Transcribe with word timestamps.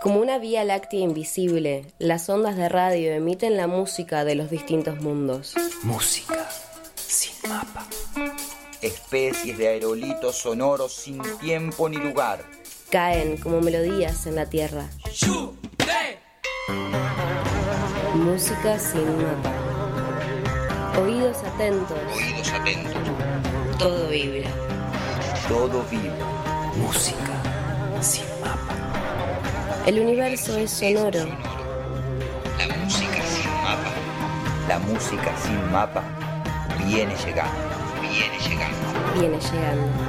Como 0.00 0.20
una 0.20 0.38
vía 0.38 0.64
láctea 0.64 1.00
invisible, 1.00 1.84
las 1.98 2.28
ondas 2.28 2.56
de 2.56 2.68
radio 2.68 3.12
emiten 3.12 3.56
la 3.56 3.66
música 3.66 4.24
de 4.24 4.36
los 4.36 4.48
distintos 4.48 5.00
mundos. 5.00 5.54
Música 5.82 6.48
sin 6.94 7.50
mapa. 7.50 7.84
Especies 8.80 9.58
de 9.58 9.68
aerolitos 9.68 10.36
sonoros 10.36 10.92
sin 10.92 11.20
tiempo 11.40 11.88
ni 11.88 11.96
lugar. 11.96 12.44
Caen 12.90 13.38
como 13.38 13.60
melodías 13.60 14.26
en 14.26 14.36
la 14.36 14.46
tierra. 14.46 14.88
Música 18.14 18.78
sin 18.78 19.16
mapa. 19.16 19.52
Oídos 21.02 21.38
atentos. 21.38 21.98
Oídos 22.14 22.52
atentos. 22.52 22.94
Todo 23.78 24.08
vibra. 24.08 24.50
Todo 25.48 25.82
vibra. 25.90 26.37
Música 26.80 27.42
sin 28.00 28.24
mapa. 28.40 28.74
El 29.86 30.00
universo 30.00 30.56
es 30.56 30.70
sonoro. 30.70 31.26
La 32.58 32.76
música 32.76 33.22
sin 33.22 33.50
mapa. 33.62 33.90
La 34.68 34.78
música 34.78 35.36
sin 35.38 35.72
mapa 35.72 36.04
viene 36.86 37.14
llegando. 37.16 37.52
Viene 38.00 38.38
llegando. 38.38 38.78
Viene 39.14 39.38
llegando. 39.40 40.08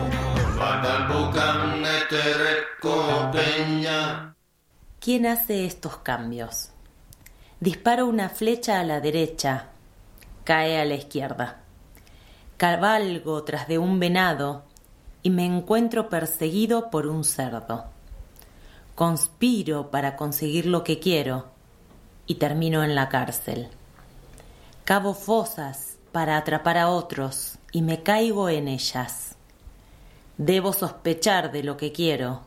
¿Quién 4.99 5.25
hace 5.25 5.65
estos 5.65 5.97
cambios? 5.97 6.69
Disparo 7.59 8.05
una 8.05 8.29
flecha 8.29 8.79
a 8.79 8.83
la 8.83 9.01
derecha, 9.01 9.67
cae 10.43 10.79
a 10.79 10.85
la 10.85 10.95
izquierda. 10.95 11.61
Cabalgo 12.57 13.43
tras 13.43 13.67
de 13.67 13.77
un 13.77 13.99
venado 13.99 14.68
y 15.21 15.29
me 15.29 15.45
encuentro 15.45 16.09
perseguido 16.09 16.89
por 16.89 17.07
un 17.07 17.23
cerdo. 17.23 17.85
Conspiro 18.95 19.91
para 19.91 20.15
conseguir 20.15 20.65
lo 20.65 20.83
que 20.83 20.99
quiero 20.99 21.47
y 22.25 22.35
termino 22.35 22.83
en 22.83 22.95
la 22.95 23.09
cárcel. 23.09 23.69
Cavo 24.85 25.13
fosas 25.13 25.97
para 26.11 26.37
atrapar 26.37 26.77
a 26.77 26.89
otros 26.89 27.59
y 27.71 27.81
me 27.81 28.03
caigo 28.03 28.49
en 28.49 28.67
ellas. 28.67 29.35
Debo 30.37 30.73
sospechar 30.73 31.51
de 31.51 31.63
lo 31.63 31.77
que 31.77 31.91
quiero. 31.91 32.41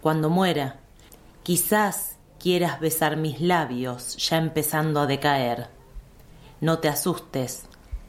Cuando 0.00 0.30
muera, 0.30 0.76
quizás 1.42 2.16
quieras 2.38 2.78
besar 2.80 3.16
mis 3.16 3.40
labios 3.40 4.16
ya 4.16 4.36
empezando 4.36 5.00
a 5.00 5.06
decaer. 5.06 5.68
No 6.60 6.78
te 6.78 6.88
asustes 6.88 7.64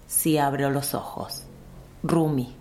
si 0.08 0.38
abro 0.38 0.70
los 0.70 0.94
ojos. 0.94 1.44
Rumi. 2.04 2.56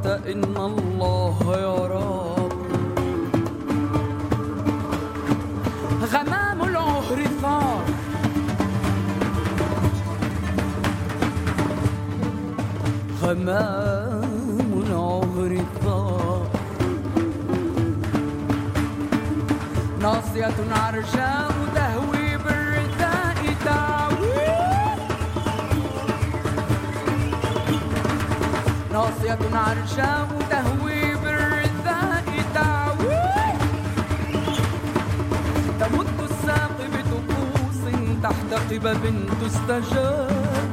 إن 0.00 0.56
الله 0.56 0.91
تستجاب 39.52 40.72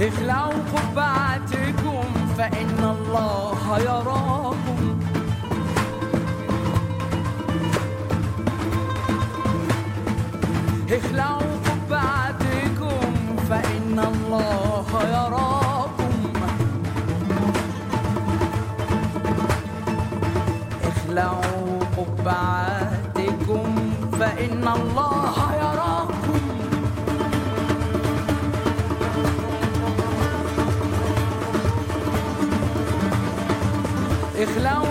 اخلعوا 0.00 0.52
قبعتكم 0.76 2.04
فإن 2.38 2.80
الله 2.96 3.78
يراكم. 3.78 4.98
اخلعوا 10.90 11.52
قبعتكم 11.68 13.12
فإن 13.50 13.98
الله 13.98 14.88
يراكم. 15.16 16.14
اخلعوا 20.84 21.80
قبعتكم 21.96 23.68
فإن 24.20 24.68
الله 24.68 25.36
يراكم. 25.54 25.65
اخلعوا 34.38 34.85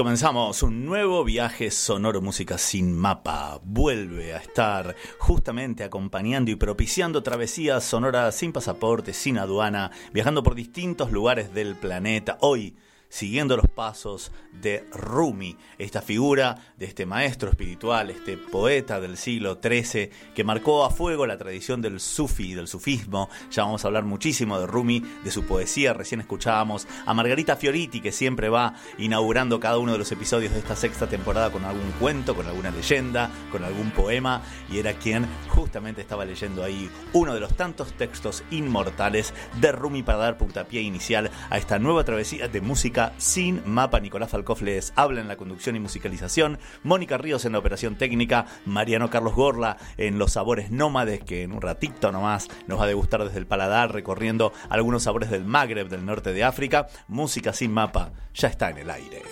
comenzamos 0.00 0.62
un 0.62 0.86
nuevo 0.86 1.24
viaje 1.24 1.70
sonoro 1.70 2.22
música 2.22 2.56
sin 2.56 2.96
mapa. 2.96 3.60
Vuelve 3.62 4.32
a 4.32 4.38
estar 4.38 4.96
justamente 5.18 5.84
acompañando 5.84 6.50
y 6.50 6.54
propiciando 6.54 7.22
travesías 7.22 7.84
sonoras 7.84 8.34
sin 8.34 8.50
pasaporte, 8.50 9.12
sin 9.12 9.36
aduana, 9.36 9.90
viajando 10.14 10.42
por 10.42 10.54
distintos 10.54 11.12
lugares 11.12 11.52
del 11.52 11.76
planeta. 11.76 12.38
Hoy 12.40 12.78
siguiendo 13.10 13.56
los 13.56 13.68
pasos 13.68 14.32
de 14.52 14.86
Rumi, 14.92 15.56
esta 15.78 16.00
figura 16.00 16.56
de 16.78 16.86
este 16.86 17.04
maestro 17.04 17.50
espiritual, 17.50 18.10
este 18.10 18.38
poeta 18.38 19.00
del 19.00 19.16
siglo 19.16 19.58
XIII 19.62 20.10
que 20.34 20.44
marcó 20.44 20.84
a 20.84 20.90
fuego 20.90 21.26
la 21.26 21.36
tradición 21.36 21.82
del 21.82 22.00
sufi, 22.00 22.54
del 22.54 22.68
sufismo. 22.68 23.28
Ya 23.50 23.64
vamos 23.64 23.84
a 23.84 23.88
hablar 23.88 24.04
muchísimo 24.04 24.58
de 24.58 24.66
Rumi, 24.66 25.02
de 25.24 25.30
su 25.30 25.44
poesía. 25.44 25.92
Recién 25.92 26.20
escuchábamos 26.20 26.86
a 27.04 27.12
Margarita 27.12 27.56
Fioriti 27.56 28.00
que 28.00 28.12
siempre 28.12 28.48
va 28.48 28.74
inaugurando 28.96 29.60
cada 29.60 29.78
uno 29.78 29.92
de 29.92 29.98
los 29.98 30.12
episodios 30.12 30.52
de 30.52 30.60
esta 30.60 30.76
sexta 30.76 31.08
temporada 31.08 31.50
con 31.50 31.64
algún 31.64 31.90
cuento, 31.98 32.34
con 32.34 32.46
alguna 32.46 32.70
leyenda, 32.70 33.28
con 33.50 33.64
algún 33.64 33.90
poema 33.90 34.42
y 34.70 34.78
era 34.78 34.94
quien 34.94 35.26
justamente 35.48 36.00
estaba 36.00 36.24
leyendo 36.24 36.62
ahí 36.62 36.88
uno 37.12 37.34
de 37.34 37.40
los 37.40 37.56
tantos 37.56 37.92
textos 37.94 38.44
inmortales 38.52 39.34
de 39.60 39.72
Rumi 39.72 40.04
para 40.04 40.18
dar 40.18 40.38
puntapié 40.38 40.80
inicial 40.82 41.30
a 41.50 41.58
esta 41.58 41.80
nueva 41.80 42.04
travesía 42.04 42.46
de 42.46 42.60
música 42.60 42.99
sin 43.18 43.62
mapa. 43.66 44.00
Nicolás 44.00 44.30
Falcoff 44.30 44.62
les 44.62 44.92
habla 44.96 45.20
en 45.20 45.28
la 45.28 45.36
conducción 45.36 45.76
y 45.76 45.80
musicalización, 45.80 46.58
Mónica 46.82 47.18
Ríos 47.18 47.44
en 47.44 47.52
la 47.52 47.58
operación 47.58 47.96
técnica, 47.96 48.46
Mariano 48.66 49.10
Carlos 49.10 49.34
Gorla 49.34 49.76
en 49.96 50.18
los 50.18 50.32
sabores 50.32 50.70
nómades, 50.70 51.22
que 51.22 51.42
en 51.42 51.52
un 51.52 51.62
ratito 51.62 52.12
nomás 52.12 52.48
nos 52.66 52.78
va 52.78 52.84
a 52.84 52.88
degustar 52.88 53.24
desde 53.24 53.38
el 53.38 53.46
paladar, 53.46 53.92
recorriendo 53.92 54.52
algunos 54.68 55.04
sabores 55.04 55.30
del 55.30 55.44
Magreb, 55.44 55.88
del 55.88 56.04
norte 56.04 56.32
de 56.32 56.44
África. 56.44 56.88
Música 57.08 57.52
sin 57.52 57.72
mapa 57.72 58.12
ya 58.34 58.48
está 58.48 58.70
en 58.70 58.78
el 58.78 58.90
aire. 58.90 59.22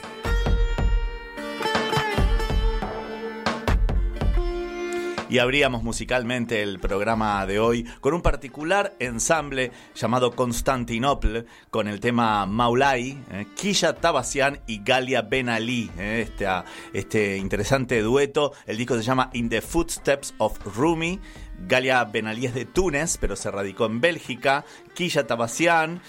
Y 5.29 5.39
abríamos 5.39 5.83
musicalmente 5.83 6.63
el 6.63 6.79
programa 6.79 7.45
de 7.47 7.59
hoy 7.59 7.85
con 8.01 8.15
un 8.15 8.23
particular 8.23 8.95
ensamble 8.99 9.73
llamado 9.95 10.33
Constantinople 10.33 11.45
con 11.71 11.89
el 11.89 12.01
tema 12.01 12.47
Maulai, 12.47 13.19
eh, 13.31 13.47
Kisha 13.55 13.95
Tabasian 13.95 14.61
y 14.67 14.83
Galia 14.83 15.23
Ben 15.23 15.49
Ali, 15.49 15.91
eh, 15.99 16.27
este, 16.27 16.47
este 16.93 17.37
interesante 17.37 18.01
dueto. 18.01 18.53
El 18.67 18.77
disco 18.77 18.97
se 18.97 19.03
llama 19.03 19.31
In 19.33 19.49
the 19.49 19.61
Footsteps 19.61 20.35
of 20.39 20.59
Rumi. 20.77 21.21
Galia 21.67 22.05
Ben 22.05 22.27
Ali 22.27 22.47
es 22.47 22.55
de 22.55 22.65
Túnez, 22.65 23.19
pero 23.19 23.37
se 23.37 23.51
radicó 23.51 23.87
en 23.87 24.01
Bélgica. 24.01 24.65
Kisha 24.95 25.27
Tabasian 25.27 26.01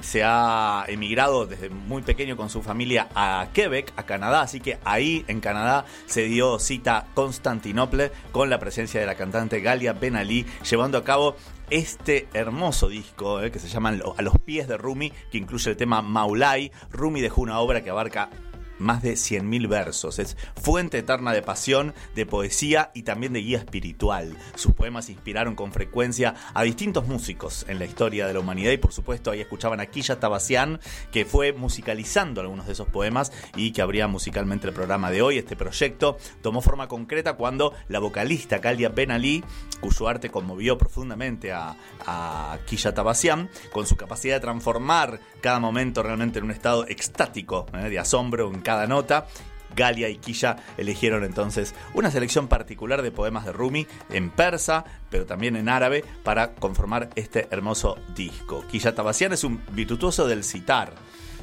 se 0.00 0.22
ha 0.24 0.84
emigrado 0.88 1.46
desde 1.46 1.70
muy 1.70 2.02
pequeño 2.02 2.36
con 2.36 2.50
su 2.50 2.62
familia 2.62 3.08
a 3.14 3.48
Quebec, 3.52 3.92
a 3.96 4.04
Canadá, 4.04 4.42
así 4.42 4.60
que 4.60 4.78
ahí 4.84 5.24
en 5.28 5.40
Canadá 5.40 5.86
se 6.06 6.22
dio 6.24 6.58
cita 6.58 7.06
Constantinople 7.14 8.12
con 8.30 8.48
la 8.48 8.60
presencia 8.60 9.00
de 9.00 9.06
la 9.06 9.16
cantante 9.16 9.60
Galia 9.60 9.92
Ben 9.94 10.16
Ali 10.16 10.46
llevando 10.68 10.98
a 10.98 11.04
cabo 11.04 11.36
este 11.70 12.28
hermoso 12.32 12.88
disco 12.88 13.42
eh, 13.42 13.50
que 13.50 13.58
se 13.58 13.68
llama 13.68 13.94
A 14.16 14.22
los 14.22 14.38
pies 14.44 14.68
de 14.68 14.78
Rumi, 14.78 15.12
que 15.30 15.38
incluye 15.38 15.70
el 15.70 15.76
tema 15.76 16.00
Maulai. 16.00 16.72
Rumi 16.90 17.20
dejó 17.20 17.42
una 17.42 17.58
obra 17.58 17.82
que 17.82 17.90
abarca 17.90 18.30
más 18.78 19.02
de 19.02 19.14
100.000 19.14 19.68
versos. 19.68 20.18
Es 20.18 20.36
fuente 20.60 20.98
eterna 20.98 21.32
de 21.32 21.42
pasión, 21.42 21.94
de 22.14 22.26
poesía 22.26 22.90
y 22.94 23.02
también 23.02 23.32
de 23.32 23.40
guía 23.40 23.58
espiritual. 23.58 24.36
Sus 24.54 24.74
poemas 24.74 25.08
inspiraron 25.08 25.54
con 25.54 25.72
frecuencia 25.72 26.34
a 26.54 26.62
distintos 26.62 27.06
músicos 27.06 27.64
en 27.68 27.78
la 27.78 27.84
historia 27.84 28.26
de 28.26 28.34
la 28.34 28.40
humanidad 28.40 28.72
y 28.72 28.78
por 28.78 28.92
supuesto 28.92 29.30
ahí 29.30 29.40
escuchaban 29.40 29.80
a 29.80 29.86
Quilla 29.86 30.20
Tabasian 30.20 30.80
que 31.12 31.24
fue 31.24 31.52
musicalizando 31.52 32.40
algunos 32.40 32.66
de 32.66 32.72
esos 32.72 32.88
poemas 32.88 33.32
y 33.56 33.72
que 33.72 33.82
abría 33.82 34.08
musicalmente 34.08 34.66
el 34.66 34.72
programa 34.72 35.10
de 35.10 35.22
hoy. 35.22 35.38
Este 35.38 35.56
proyecto 35.56 36.18
tomó 36.42 36.60
forma 36.60 36.88
concreta 36.88 37.34
cuando 37.34 37.74
la 37.88 37.98
vocalista 37.98 38.60
Kalia 38.60 38.88
Ben 38.88 39.10
Ali, 39.10 39.44
cuyo 39.80 40.08
arte 40.08 40.30
conmovió 40.30 40.78
profundamente 40.78 41.52
a, 41.52 41.76
a 42.06 42.58
Tabasian, 42.94 43.50
con 43.72 43.86
su 43.86 43.96
capacidad 43.96 44.36
de 44.36 44.40
transformar 44.40 45.20
cada 45.40 45.60
momento 45.60 46.02
realmente 46.02 46.38
en 46.38 46.46
un 46.46 46.50
estado 46.50 46.86
extático, 46.86 47.66
¿eh? 47.74 47.88
de 47.88 47.98
asombro 47.98 48.48
en 48.52 48.60
cada 48.68 48.86
nota. 48.86 49.26
Galia 49.74 50.10
y 50.10 50.18
Quilla 50.18 50.56
eligieron 50.76 51.24
entonces 51.24 51.74
una 51.94 52.10
selección 52.10 52.48
particular 52.48 53.00
de 53.00 53.10
poemas 53.10 53.46
de 53.46 53.52
Rumi 53.52 53.86
en 54.10 54.28
persa, 54.28 54.84
pero 55.08 55.24
también 55.24 55.56
en 55.56 55.70
árabe, 55.70 56.04
para 56.22 56.52
conformar 56.52 57.08
este 57.14 57.48
hermoso 57.50 57.96
disco. 58.14 58.66
Quilla 58.70 58.94
Tabasian 58.94 59.32
es 59.32 59.42
un 59.42 59.62
virtuoso 59.72 60.28
del 60.28 60.44
citar 60.44 60.92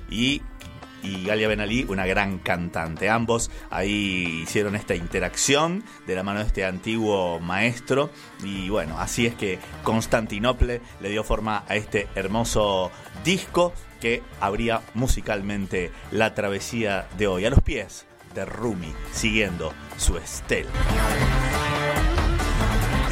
y 0.08 0.44
y 1.02 1.24
Galia 1.24 1.48
Ben 1.48 1.62
Ali, 1.62 1.86
una 1.88 2.06
gran 2.06 2.40
cantante. 2.40 3.10
Ambos 3.10 3.52
ahí 3.70 4.42
hicieron 4.44 4.76
esta 4.76 4.96
interacción 4.96 5.84
de 6.08 6.16
la 6.16 6.24
mano 6.24 6.40
de 6.40 6.46
este 6.46 6.66
antiguo 6.66 7.40
maestro. 7.40 8.10
Y 8.44 8.70
bueno, 8.70 9.00
así 9.00 9.28
es 9.28 9.36
que 9.36 9.60
Constantinople 9.84 10.82
le 11.02 11.10
dio 11.10 11.24
forma 11.24 11.64
a 11.68 11.76
este 11.76 12.08
hermoso 12.16 12.92
disco 13.24 13.72
que 14.00 14.24
abría 14.40 14.82
musicalmente 14.94 15.92
la 16.12 16.34
travesía 16.34 17.08
de 17.18 17.28
hoy. 17.28 17.46
A 17.46 17.50
los 17.50 17.62
pies 17.62 18.06
de 18.34 18.46
Rumi, 18.46 18.94
siguiendo 19.12 19.74
su 19.98 20.18
estela. 20.18 20.70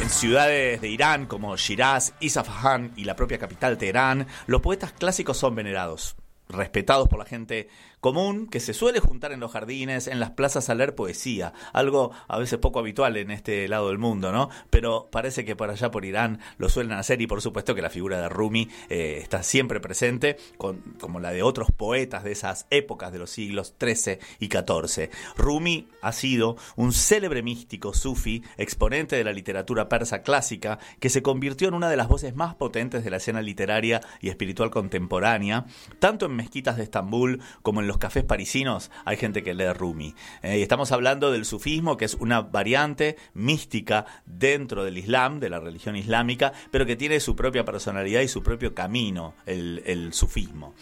En 0.00 0.10
ciudades 0.10 0.80
de 0.80 0.88
Irán 0.88 1.26
como 1.26 1.56
Shiraz, 1.56 2.14
Isfahan 2.20 2.92
y 2.96 3.04
la 3.04 3.16
propia 3.16 3.38
capital 3.38 3.78
Teherán, 3.78 4.26
los 4.46 4.60
poetas 4.60 4.92
clásicos 4.92 5.38
son 5.38 5.54
venerados 5.54 6.16
respetados 6.48 7.08
por 7.08 7.18
la 7.18 7.24
gente 7.24 7.68
común 8.04 8.48
que 8.48 8.60
se 8.60 8.74
suele 8.74 9.00
juntar 9.00 9.32
en 9.32 9.40
los 9.40 9.52
jardines, 9.52 10.08
en 10.08 10.20
las 10.20 10.32
plazas 10.32 10.68
a 10.68 10.74
leer 10.74 10.94
poesía, 10.94 11.54
algo 11.72 12.10
a 12.28 12.38
veces 12.38 12.58
poco 12.58 12.78
habitual 12.78 13.16
en 13.16 13.30
este 13.30 13.66
lado 13.66 13.88
del 13.88 13.96
mundo, 13.96 14.30
¿no? 14.30 14.50
Pero 14.68 15.08
parece 15.10 15.46
que 15.46 15.56
por 15.56 15.70
allá 15.70 15.90
por 15.90 16.04
Irán 16.04 16.38
lo 16.58 16.68
suelen 16.68 16.92
hacer 16.92 17.22
y 17.22 17.26
por 17.26 17.40
supuesto 17.40 17.74
que 17.74 17.80
la 17.80 17.88
figura 17.88 18.20
de 18.20 18.28
Rumi 18.28 18.68
eh, 18.90 19.20
está 19.22 19.42
siempre 19.42 19.80
presente, 19.80 20.36
con, 20.58 20.82
como 21.00 21.18
la 21.18 21.30
de 21.30 21.42
otros 21.42 21.70
poetas 21.70 22.24
de 22.24 22.32
esas 22.32 22.66
épocas 22.68 23.10
de 23.10 23.20
los 23.20 23.30
siglos 23.30 23.74
XIII 23.80 24.18
y 24.38 24.48
XIV. 24.48 25.08
Rumi 25.38 25.88
ha 26.02 26.12
sido 26.12 26.58
un 26.76 26.92
célebre 26.92 27.42
místico 27.42 27.94
sufi, 27.94 28.42
exponente 28.58 29.16
de 29.16 29.24
la 29.24 29.32
literatura 29.32 29.88
persa 29.88 30.20
clásica, 30.20 30.78
que 31.00 31.08
se 31.08 31.22
convirtió 31.22 31.68
en 31.68 31.74
una 31.74 31.88
de 31.88 31.96
las 31.96 32.08
voces 32.08 32.36
más 32.36 32.54
potentes 32.54 33.02
de 33.02 33.08
la 33.08 33.16
escena 33.16 33.40
literaria 33.40 34.02
y 34.20 34.28
espiritual 34.28 34.70
contemporánea, 34.70 35.64
tanto 36.00 36.26
en 36.26 36.36
mezquitas 36.36 36.76
de 36.76 36.82
Estambul 36.82 37.40
como 37.62 37.80
en 37.80 37.86
los 37.86 37.93
cafés 37.98 38.24
parisinos 38.24 38.90
hay 39.04 39.16
gente 39.16 39.42
que 39.42 39.54
lee 39.54 39.72
Rumi. 39.72 40.14
Eh, 40.42 40.58
y 40.58 40.62
estamos 40.62 40.92
hablando 40.92 41.30
del 41.30 41.44
sufismo, 41.44 41.96
que 41.96 42.04
es 42.04 42.14
una 42.14 42.40
variante 42.42 43.16
mística 43.34 44.06
dentro 44.26 44.84
del 44.84 44.98
Islam, 44.98 45.40
de 45.40 45.50
la 45.50 45.60
religión 45.60 45.96
islámica, 45.96 46.52
pero 46.70 46.86
que 46.86 46.96
tiene 46.96 47.20
su 47.20 47.36
propia 47.36 47.64
personalidad 47.64 48.20
y 48.20 48.28
su 48.28 48.42
propio 48.42 48.74
camino, 48.74 49.34
el, 49.46 49.82
el 49.86 50.12
sufismo. 50.12 50.74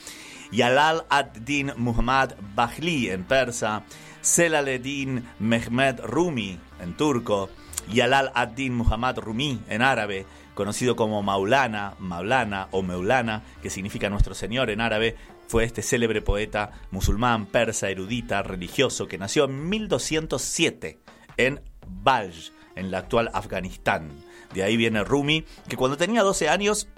Yalal 0.53 1.07
ad-Din 1.09 1.73
Muhammad 1.77 2.35
Bahli 2.55 3.09
en 3.09 3.25
persa, 3.25 3.85
Selaleddin 4.21 5.25
Mehmed 5.39 6.01
Rumi 6.05 6.59
en 6.81 6.95
turco, 6.97 7.49
Yalal 7.91 8.31
ad-Din 8.35 8.75
Muhammad 8.75 9.19
Rumi 9.19 9.61
en 9.69 9.81
árabe, 9.81 10.27
conocido 10.55 10.95
como 10.95 11.23
Maulana, 11.23 11.95
Maulana 11.99 12.69
o 12.71 12.83
Meulana, 12.83 13.43
que 13.63 13.71
significa 13.71 14.11
nuestro 14.11 14.35
Señor 14.35 14.71
en 14.71 14.81
árabe, 14.81 15.17
fue 15.53 15.65
este 15.65 15.83
célebre 15.83 16.23
poeta 16.23 16.71
musulmán, 16.91 17.45
persa, 17.45 17.91
erudita, 17.91 18.43
religioso, 18.43 19.07
que 19.07 19.19
nació 19.19 19.45
en 19.45 19.69
1207 19.69 20.99
en 21.37 21.61
Balj, 21.87 22.53
en 22.75 22.91
la 22.91 22.97
actual 22.97 23.29
Afganistán. 23.35 24.09
De 24.55 24.63
ahí 24.63 24.79
viene 24.79 25.05
Rumi, 25.05 25.45
que 25.69 25.77
cuando 25.77 25.99
tenía 25.99 26.23
12 26.23 26.49
años 26.49 26.89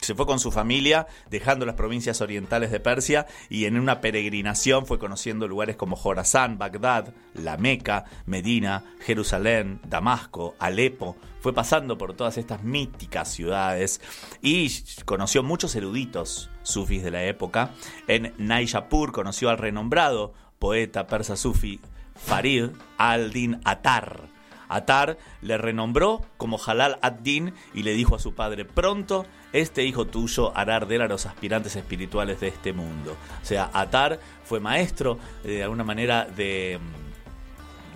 se 0.00 0.16
fue 0.16 0.26
con 0.26 0.40
su 0.40 0.50
familia, 0.50 1.06
dejando 1.30 1.64
las 1.66 1.76
provincias 1.76 2.20
orientales 2.20 2.72
de 2.72 2.80
Persia 2.80 3.26
y 3.48 3.66
en 3.66 3.78
una 3.78 4.00
peregrinación 4.00 4.86
fue 4.86 4.98
conociendo 4.98 5.46
lugares 5.46 5.76
como 5.76 5.94
Jorazán, 5.94 6.58
Bagdad, 6.58 7.14
La 7.34 7.58
Meca, 7.58 8.06
Medina, 8.26 8.82
Jerusalén, 8.98 9.80
Damasco, 9.86 10.56
Alepo. 10.58 11.16
Fue 11.38 11.54
pasando 11.54 11.96
por 11.96 12.14
todas 12.14 12.38
estas 12.38 12.64
míticas 12.64 13.28
ciudades 13.28 14.00
y 14.42 14.68
conoció 15.04 15.44
muchos 15.44 15.76
eruditos 15.76 16.49
sufis 16.62 17.02
de 17.02 17.10
la 17.10 17.24
época. 17.24 17.70
En 18.06 18.34
Naishapur 18.38 19.12
conoció 19.12 19.50
al 19.50 19.58
renombrado 19.58 20.34
poeta 20.58 21.06
persa 21.06 21.36
sufi 21.36 21.80
Farid 22.14 22.70
al-Din 22.98 23.60
Atar 23.64 24.28
Atar 24.70 25.18
le 25.42 25.58
renombró 25.58 26.24
como 26.36 26.58
Halal 26.64 26.98
ad-Din 27.02 27.52
y 27.74 27.82
le 27.82 27.92
dijo 27.92 28.14
a 28.14 28.20
su 28.20 28.34
padre, 28.34 28.64
pronto 28.64 29.26
este 29.52 29.84
hijo 29.84 30.06
tuyo 30.06 30.56
hará 30.56 30.76
arder 30.76 31.02
a 31.02 31.08
los 31.08 31.26
aspirantes 31.26 31.74
espirituales 31.74 32.38
de 32.40 32.48
este 32.48 32.72
mundo. 32.72 33.16
O 33.42 33.44
sea, 33.44 33.68
Atar 33.72 34.20
fue 34.44 34.60
maestro 34.60 35.18
eh, 35.44 35.48
de 35.48 35.62
alguna 35.64 35.82
manera 35.82 36.24
de 36.24 36.78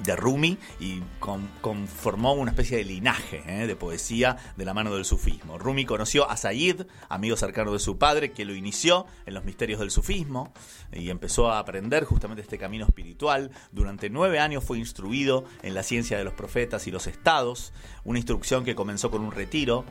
de 0.03 0.17
Rumi 0.17 0.59
y 0.81 1.03
conformó 1.21 2.35
una 2.35 2.51
especie 2.51 2.79
de 2.79 2.85
linaje 2.85 3.43
¿eh? 3.47 3.67
de 3.67 3.77
poesía 3.77 4.37
de 4.57 4.65
la 4.65 4.75
mano 4.75 4.95
del 4.95 5.05
sufismo. 5.05 5.59
Rumi 5.59 5.85
conoció 5.85 6.29
a 6.29 6.37
Said, 6.37 6.83
amigo 7.09 7.37
cercano 7.37 7.73
de 7.73 7.79
su 7.79 7.99
padre, 7.99 8.33
que 8.33 8.45
lo 8.45 8.55
inició 8.55 9.07
en 9.27 9.35
los 9.35 9.45
misterios 9.45 9.81
del 9.81 9.91
sufismo 9.91 10.53
y 10.93 11.11
empezó 11.11 11.51
a 11.51 11.59
aprender 11.59 12.05
justamente 12.05 12.43
este 12.43 12.59
camino 12.59 12.87
espiritual. 12.87 13.51
Durante 13.73 14.11
nueve 14.11 14.39
años 14.39 14.65
fue 14.65 14.79
instruido 14.79 15.45
en 15.63 15.75
la 15.75 15.83
ciencia 15.83 16.19
de 16.19 16.25
los 16.25 16.35
profetas 16.35 16.87
y 16.87 16.91
los 16.91 17.07
estados, 17.07 17.73
una 18.05 18.19
instrucción 18.19 18.65
que 18.65 18.75
comenzó 18.75 19.11
con 19.11 19.23
un 19.23 19.33
retiro 19.33 19.85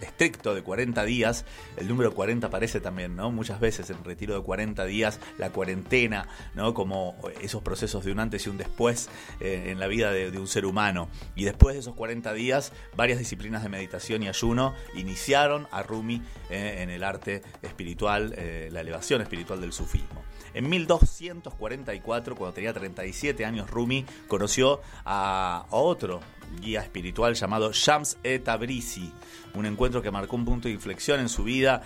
estricto 0.00 0.54
de 0.54 0.62
40 0.62 1.04
días, 1.04 1.44
el 1.76 1.88
número 1.88 2.14
40 2.14 2.46
aparece 2.46 2.80
también, 2.80 3.16
¿no? 3.16 3.30
Muchas 3.30 3.60
veces 3.60 3.90
en 3.90 4.02
retiro 4.04 4.34
de 4.34 4.42
40 4.42 4.84
días, 4.84 5.20
la 5.38 5.50
cuarentena, 5.50 6.28
¿no? 6.54 6.74
Como 6.74 7.16
esos 7.40 7.62
procesos 7.62 8.04
de 8.04 8.12
un 8.12 8.20
antes 8.20 8.46
y 8.46 8.50
un 8.50 8.58
después 8.58 9.08
eh, 9.40 9.66
en 9.66 9.78
la 9.78 9.86
vida 9.86 10.12
de, 10.12 10.38
un 10.38 10.48
ser 10.48 10.64
humano. 10.64 11.08
Y 11.34 11.44
después 11.44 11.74
de 11.74 11.80
esos 11.80 11.94
40 11.94 12.32
días, 12.32 12.72
varias 12.96 13.18
disciplinas 13.18 13.62
de 13.62 13.68
meditación 13.68 14.22
y 14.22 14.28
ayuno 14.28 14.74
iniciaron 14.94 15.66
a 15.70 15.82
Rumi 15.82 16.22
eh, 16.50 16.78
en 16.78 16.90
el 16.90 17.04
arte 17.04 17.42
espiritual, 17.62 18.34
eh, 18.36 18.68
la 18.72 18.80
elevación 18.80 19.20
espiritual 19.20 19.60
del 19.60 19.72
sufismo. 19.72 20.22
En 20.54 20.68
1244, 20.68 22.34
cuando 22.34 22.54
tenía 22.54 22.72
37 22.72 23.44
años, 23.44 23.70
Rumi 23.70 24.04
conoció 24.28 24.80
a 25.04 25.66
otro 25.70 26.20
guía 26.58 26.80
espiritual 26.80 27.34
llamado 27.34 27.72
Shams 27.72 28.18
e 28.22 28.38
Tabrizi, 28.38 29.12
un 29.54 29.66
encuentro 29.66 30.02
que 30.02 30.10
marcó 30.10 30.36
un 30.36 30.44
punto 30.44 30.68
de 30.68 30.74
inflexión 30.74 31.20
en 31.20 31.28
su 31.28 31.44
vida. 31.44 31.82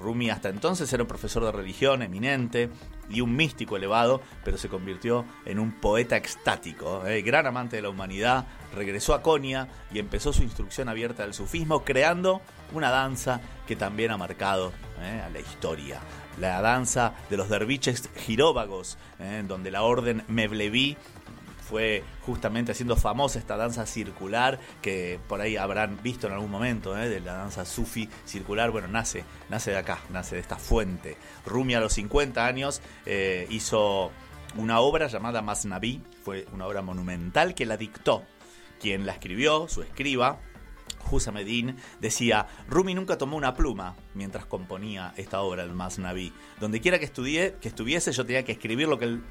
Rumi 0.00 0.30
hasta 0.30 0.48
entonces 0.48 0.90
era 0.92 1.02
un 1.02 1.08
profesor 1.08 1.44
de 1.44 1.52
religión 1.52 2.00
eminente 2.02 2.70
y 3.10 3.20
un 3.20 3.36
místico 3.36 3.76
elevado, 3.76 4.22
pero 4.42 4.56
se 4.56 4.68
convirtió 4.68 5.26
en 5.44 5.58
un 5.58 5.72
poeta 5.72 6.16
extático, 6.16 7.06
¿eh? 7.06 7.20
gran 7.20 7.46
amante 7.46 7.76
de 7.76 7.82
la 7.82 7.90
humanidad, 7.90 8.46
regresó 8.74 9.12
a 9.12 9.20
Konya 9.20 9.68
y 9.92 9.98
empezó 9.98 10.32
su 10.32 10.42
instrucción 10.42 10.88
abierta 10.88 11.24
del 11.24 11.34
sufismo, 11.34 11.84
creando 11.84 12.40
una 12.72 12.90
danza 12.90 13.42
que 13.66 13.76
también 13.76 14.10
ha 14.10 14.16
marcado 14.16 14.72
¿eh? 15.02 15.20
a 15.22 15.28
la 15.28 15.40
historia. 15.40 16.00
La 16.38 16.60
danza 16.62 17.14
de 17.28 17.36
los 17.36 17.48
derviches 17.48 18.08
giróvagos, 18.16 18.98
¿eh? 19.18 19.44
donde 19.46 19.70
la 19.70 19.82
orden 19.82 20.22
Mevlevi 20.28 20.96
fue 21.70 22.02
justamente 22.22 22.72
haciendo 22.72 22.96
famosa 22.96 23.38
esta 23.38 23.56
danza 23.56 23.86
circular 23.86 24.58
que 24.82 25.20
por 25.28 25.40
ahí 25.40 25.56
habrán 25.56 26.02
visto 26.02 26.26
en 26.26 26.32
algún 26.32 26.50
momento, 26.50 26.98
¿eh? 26.98 27.08
de 27.08 27.20
la 27.20 27.34
danza 27.34 27.64
sufi 27.64 28.08
circular. 28.24 28.72
Bueno, 28.72 28.88
nace, 28.88 29.24
nace 29.48 29.70
de 29.70 29.76
acá, 29.76 30.00
nace 30.10 30.34
de 30.34 30.40
esta 30.40 30.56
fuente. 30.56 31.16
Rumi 31.46 31.74
a 31.74 31.80
los 31.80 31.92
50 31.92 32.44
años 32.44 32.82
eh, 33.06 33.46
hizo 33.50 34.10
una 34.56 34.80
obra 34.80 35.06
llamada 35.06 35.42
Masnavi, 35.42 36.02
fue 36.24 36.46
una 36.52 36.66
obra 36.66 36.82
monumental 36.82 37.54
que 37.54 37.66
la 37.66 37.76
dictó. 37.76 38.24
Quien 38.80 39.06
la 39.06 39.12
escribió, 39.12 39.68
su 39.68 39.82
escriba, 39.82 40.40
Husamedin, 41.10 41.76
decía, 42.00 42.46
Rumi 42.68 42.94
nunca 42.94 43.18
tomó 43.18 43.36
una 43.36 43.54
pluma 43.54 43.96
mientras 44.14 44.46
componía 44.46 45.12
esta 45.16 45.40
obra, 45.40 45.62
el 45.62 45.72
Masnavi. 45.72 46.32
Donde 46.60 46.80
quiera 46.80 46.98
que, 46.98 47.10
que 47.10 47.68
estuviese 47.68 48.12
yo 48.12 48.26
tenía 48.26 48.44
que 48.44 48.52
escribir 48.52 48.88
lo 48.88 48.98
que 48.98 49.06
él 49.06 49.22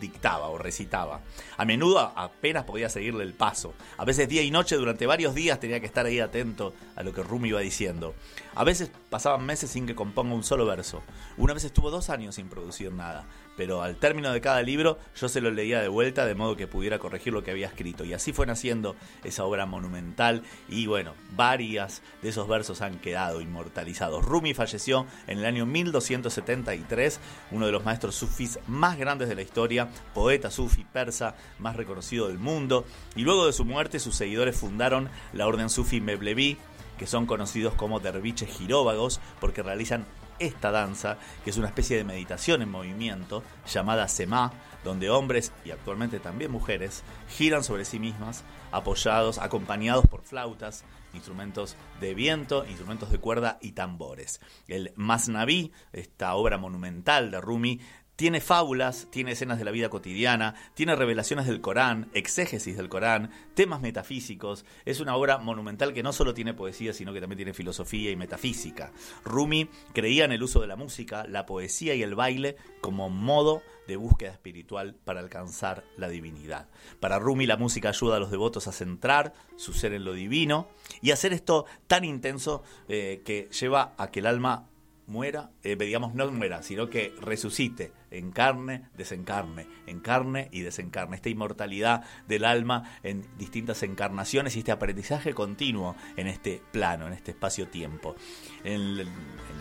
dictaba 0.00 0.48
o 0.48 0.58
recitaba. 0.58 1.20
A 1.56 1.64
menudo 1.64 2.00
apenas 2.00 2.64
podía 2.64 2.88
seguirle 2.88 3.24
el 3.24 3.34
paso. 3.34 3.74
A 3.96 4.04
veces 4.04 4.28
día 4.28 4.42
y 4.42 4.50
noche 4.50 4.76
durante 4.76 5.06
varios 5.06 5.34
días 5.34 5.60
tenía 5.60 5.80
que 5.80 5.86
estar 5.86 6.06
ahí 6.06 6.20
atento 6.20 6.74
a 6.96 7.02
lo 7.02 7.12
que 7.12 7.22
Rumi 7.22 7.50
iba 7.50 7.60
diciendo. 7.60 8.14
A 8.54 8.64
veces 8.64 8.90
pasaban 9.10 9.46
meses 9.46 9.70
sin 9.70 9.86
que 9.86 9.94
componga 9.94 10.34
un 10.34 10.44
solo 10.44 10.66
verso. 10.66 11.02
Una 11.36 11.54
vez 11.54 11.64
estuvo 11.64 11.90
dos 11.90 12.10
años 12.10 12.34
sin 12.34 12.48
producir 12.48 12.92
nada 12.92 13.26
pero 13.56 13.82
al 13.82 13.96
término 13.96 14.32
de 14.32 14.40
cada 14.40 14.62
libro 14.62 14.98
yo 15.16 15.28
se 15.28 15.40
lo 15.40 15.50
leía 15.50 15.80
de 15.80 15.88
vuelta 15.88 16.26
de 16.26 16.34
modo 16.34 16.56
que 16.56 16.66
pudiera 16.66 16.98
corregir 16.98 17.32
lo 17.32 17.42
que 17.42 17.50
había 17.50 17.66
escrito. 17.66 18.04
Y 18.04 18.12
así 18.12 18.32
fue 18.32 18.46
naciendo 18.46 18.96
esa 19.24 19.44
obra 19.44 19.66
monumental 19.66 20.42
y 20.68 20.86
bueno, 20.86 21.14
varias 21.32 22.02
de 22.22 22.28
esos 22.28 22.48
versos 22.48 22.82
han 22.82 22.98
quedado 22.98 23.40
inmortalizados. 23.40 24.24
Rumi 24.24 24.54
falleció 24.54 25.06
en 25.26 25.38
el 25.38 25.46
año 25.46 25.66
1273, 25.66 27.20
uno 27.50 27.66
de 27.66 27.72
los 27.72 27.84
maestros 27.84 28.14
sufis 28.14 28.58
más 28.66 28.98
grandes 28.98 29.28
de 29.28 29.34
la 29.34 29.42
historia, 29.42 29.88
poeta 30.14 30.50
sufi 30.50 30.84
persa 30.84 31.36
más 31.58 31.76
reconocido 31.76 32.28
del 32.28 32.38
mundo, 32.38 32.84
y 33.14 33.22
luego 33.22 33.46
de 33.46 33.52
su 33.52 33.64
muerte 33.64 33.98
sus 33.98 34.16
seguidores 34.16 34.56
fundaron 34.56 35.08
la 35.32 35.46
orden 35.46 35.70
sufi 35.70 36.00
Mevlevi, 36.00 36.58
que 36.98 37.06
son 37.06 37.26
conocidos 37.26 37.74
como 37.74 38.00
derviches 38.00 38.48
giróvagos 38.48 39.20
porque 39.40 39.62
realizan 39.62 40.06
esta 40.38 40.70
danza, 40.70 41.18
que 41.44 41.50
es 41.50 41.56
una 41.56 41.68
especie 41.68 41.96
de 41.96 42.04
meditación 42.04 42.62
en 42.62 42.70
movimiento 42.70 43.42
llamada 43.66 44.08
Sema, 44.08 44.52
donde 44.84 45.10
hombres 45.10 45.52
y 45.64 45.70
actualmente 45.70 46.20
también 46.20 46.50
mujeres 46.50 47.02
giran 47.28 47.64
sobre 47.64 47.84
sí 47.84 47.98
mismas, 47.98 48.44
apoyados, 48.70 49.38
acompañados 49.38 50.06
por 50.06 50.22
flautas, 50.22 50.84
instrumentos 51.12 51.76
de 52.00 52.14
viento, 52.14 52.64
instrumentos 52.66 53.10
de 53.10 53.18
cuerda 53.18 53.58
y 53.60 53.72
tambores. 53.72 54.40
El 54.68 54.92
Masnavi, 54.96 55.72
esta 55.92 56.34
obra 56.34 56.58
monumental 56.58 57.30
de 57.30 57.40
Rumi, 57.40 57.80
tiene 58.16 58.40
fábulas, 58.40 59.06
tiene 59.10 59.32
escenas 59.32 59.58
de 59.58 59.64
la 59.64 59.70
vida 59.70 59.90
cotidiana, 59.90 60.54
tiene 60.74 60.96
revelaciones 60.96 61.46
del 61.46 61.60
Corán, 61.60 62.08
exégesis 62.14 62.76
del 62.76 62.88
Corán, 62.88 63.30
temas 63.54 63.82
metafísicos. 63.82 64.64
Es 64.86 65.00
una 65.00 65.14
obra 65.16 65.38
monumental 65.38 65.92
que 65.92 66.02
no 66.02 66.12
solo 66.12 66.34
tiene 66.34 66.54
poesía, 66.54 66.94
sino 66.94 67.12
que 67.12 67.20
también 67.20 67.36
tiene 67.36 67.52
filosofía 67.52 68.10
y 68.10 68.16
metafísica. 68.16 68.90
Rumi 69.24 69.68
creía 69.92 70.24
en 70.24 70.32
el 70.32 70.42
uso 70.42 70.60
de 70.60 70.66
la 70.66 70.76
música, 70.76 71.26
la 71.28 71.44
poesía 71.44 71.94
y 71.94 72.02
el 72.02 72.14
baile 72.14 72.56
como 72.80 73.10
modo 73.10 73.62
de 73.86 73.96
búsqueda 73.96 74.32
espiritual 74.32 74.94
para 75.04 75.20
alcanzar 75.20 75.84
la 75.96 76.08
divinidad. 76.08 76.68
Para 77.00 77.18
Rumi 77.18 77.46
la 77.46 77.56
música 77.56 77.90
ayuda 77.90 78.16
a 78.16 78.20
los 78.20 78.30
devotos 78.30 78.66
a 78.66 78.72
centrar 78.72 79.34
su 79.56 79.74
ser 79.74 79.92
en 79.92 80.04
lo 80.04 80.14
divino 80.14 80.68
y 81.02 81.10
hacer 81.10 81.32
esto 81.32 81.66
tan 81.86 82.04
intenso 82.04 82.62
eh, 82.88 83.22
que 83.24 83.48
lleva 83.50 83.94
a 83.98 84.10
que 84.10 84.20
el 84.20 84.26
alma 84.26 84.68
muera, 85.06 85.50
eh, 85.62 85.76
digamos, 85.76 86.14
no 86.14 86.30
muera, 86.30 86.62
sino 86.62 86.90
que 86.90 87.14
resucite, 87.20 87.92
encarne, 88.10 88.88
desencarne, 88.96 89.66
encarne 89.86 90.48
y 90.52 90.60
desencarne. 90.60 91.16
Esta 91.16 91.28
inmortalidad 91.28 92.04
del 92.26 92.44
alma 92.44 92.98
en 93.02 93.26
distintas 93.38 93.82
encarnaciones 93.82 94.56
y 94.56 94.60
este 94.60 94.72
aprendizaje 94.72 95.34
continuo 95.34 95.96
en 96.16 96.26
este 96.26 96.62
plano, 96.72 97.06
en 97.06 97.12
este 97.12 97.32
espacio-tiempo. 97.32 98.16
En, 98.64 98.96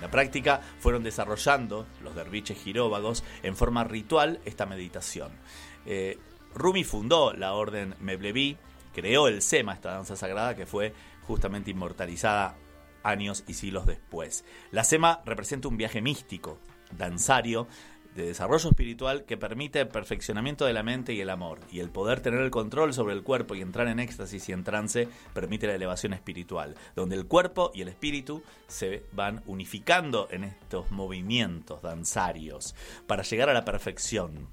la 0.01 0.11
práctica 0.11 0.61
fueron 0.79 1.03
desarrollando 1.03 1.87
los 2.03 2.15
derviches 2.15 2.57
giróvagos 2.57 3.23
en 3.43 3.55
forma 3.55 3.83
ritual 3.83 4.39
esta 4.45 4.65
meditación. 4.65 5.31
Eh, 5.85 6.17
Rumi 6.53 6.83
fundó 6.83 7.33
la 7.33 7.53
orden 7.53 7.95
Mevlevi, 7.99 8.57
creó 8.93 9.27
el 9.27 9.41
Sema, 9.41 9.73
esta 9.73 9.91
danza 9.91 10.15
sagrada 10.15 10.55
que 10.55 10.65
fue 10.65 10.93
justamente 11.27 11.71
inmortalizada 11.71 12.55
años 13.05 13.43
y 13.47 13.53
siglos 13.53 13.85
después. 13.85 14.43
La 14.71 14.83
SEMA 14.83 15.21
representa 15.25 15.67
un 15.67 15.77
viaje 15.77 16.01
místico, 16.01 16.57
danzario, 16.97 17.67
de 18.15 18.27
desarrollo 18.27 18.69
espiritual 18.69 19.25
que 19.25 19.37
permite 19.37 19.81
el 19.81 19.89
perfeccionamiento 19.89 20.65
de 20.65 20.73
la 20.73 20.83
mente 20.83 21.13
y 21.13 21.19
el 21.19 21.29
amor. 21.29 21.59
Y 21.71 21.81
el 21.81 21.89
poder 21.89 22.21
tener 22.21 22.41
el 22.41 22.49
control 22.49 22.93
sobre 22.93 23.13
el 23.13 23.23
cuerpo 23.23 23.55
y 23.55 23.61
entrar 23.61 23.87
en 23.87 23.99
éxtasis 23.99 24.47
y 24.49 24.53
en 24.53 24.63
trance 24.63 25.07
permite 25.33 25.67
la 25.67 25.75
elevación 25.75 26.13
espiritual, 26.13 26.75
donde 26.95 27.17
el 27.17 27.27
cuerpo 27.27 27.71
y 27.75 27.81
el 27.81 27.89
espíritu 27.89 28.41
se 28.67 29.03
van 29.11 29.43
unificando 29.45 30.27
en 30.31 30.45
estos 30.45 30.91
movimientos 30.91 31.81
danzarios 31.81 32.73
para 33.05 33.23
llegar 33.23 33.49
a 33.49 33.53
la 33.53 33.65
perfección. 33.65 34.47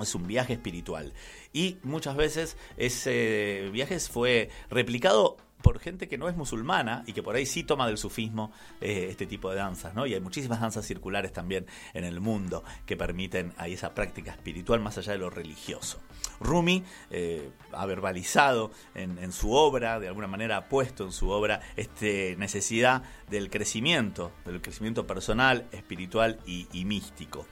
Es 0.00 0.14
un 0.14 0.26
viaje 0.26 0.54
espiritual. 0.54 1.14
Y 1.52 1.78
muchas 1.82 2.16
veces 2.16 2.56
ese 2.76 3.70
viaje 3.72 3.98
fue 4.00 4.50
replicado 4.68 5.38
por 5.66 5.80
gente 5.80 6.06
que 6.06 6.16
no 6.16 6.28
es 6.28 6.36
musulmana 6.36 7.02
y 7.08 7.12
que 7.12 7.24
por 7.24 7.34
ahí 7.34 7.44
sí 7.44 7.64
toma 7.64 7.88
del 7.88 7.98
sufismo 7.98 8.52
eh, 8.80 9.08
este 9.10 9.26
tipo 9.26 9.50
de 9.50 9.56
danzas, 9.56 9.96
¿no? 9.96 10.06
Y 10.06 10.14
hay 10.14 10.20
muchísimas 10.20 10.60
danzas 10.60 10.86
circulares 10.86 11.32
también 11.32 11.66
en 11.92 12.04
el 12.04 12.20
mundo 12.20 12.62
que 12.86 12.96
permiten 12.96 13.52
ahí 13.56 13.72
esa 13.72 13.92
práctica 13.92 14.30
espiritual 14.30 14.78
más 14.78 14.96
allá 14.96 15.10
de 15.10 15.18
lo 15.18 15.28
religioso. 15.28 15.98
Rumi 16.38 16.84
eh, 17.10 17.50
ha 17.72 17.84
verbalizado 17.84 18.70
en, 18.94 19.32
su 19.32 19.50
obra, 19.50 19.98
de 19.98 20.06
alguna 20.06 20.28
manera 20.28 20.56
ha 20.56 20.68
puesto 20.68 21.02
en 21.02 21.10
su 21.10 21.30
obra 21.30 21.60
esta 21.74 22.06
necesidad 22.38 23.02
del 23.28 23.50
crecimiento, 23.50 24.30
del 24.44 24.62
crecimiento 24.62 25.04
personal, 25.04 25.66
espiritual 25.72 26.38
y 26.46 26.84
místico. 26.84 27.44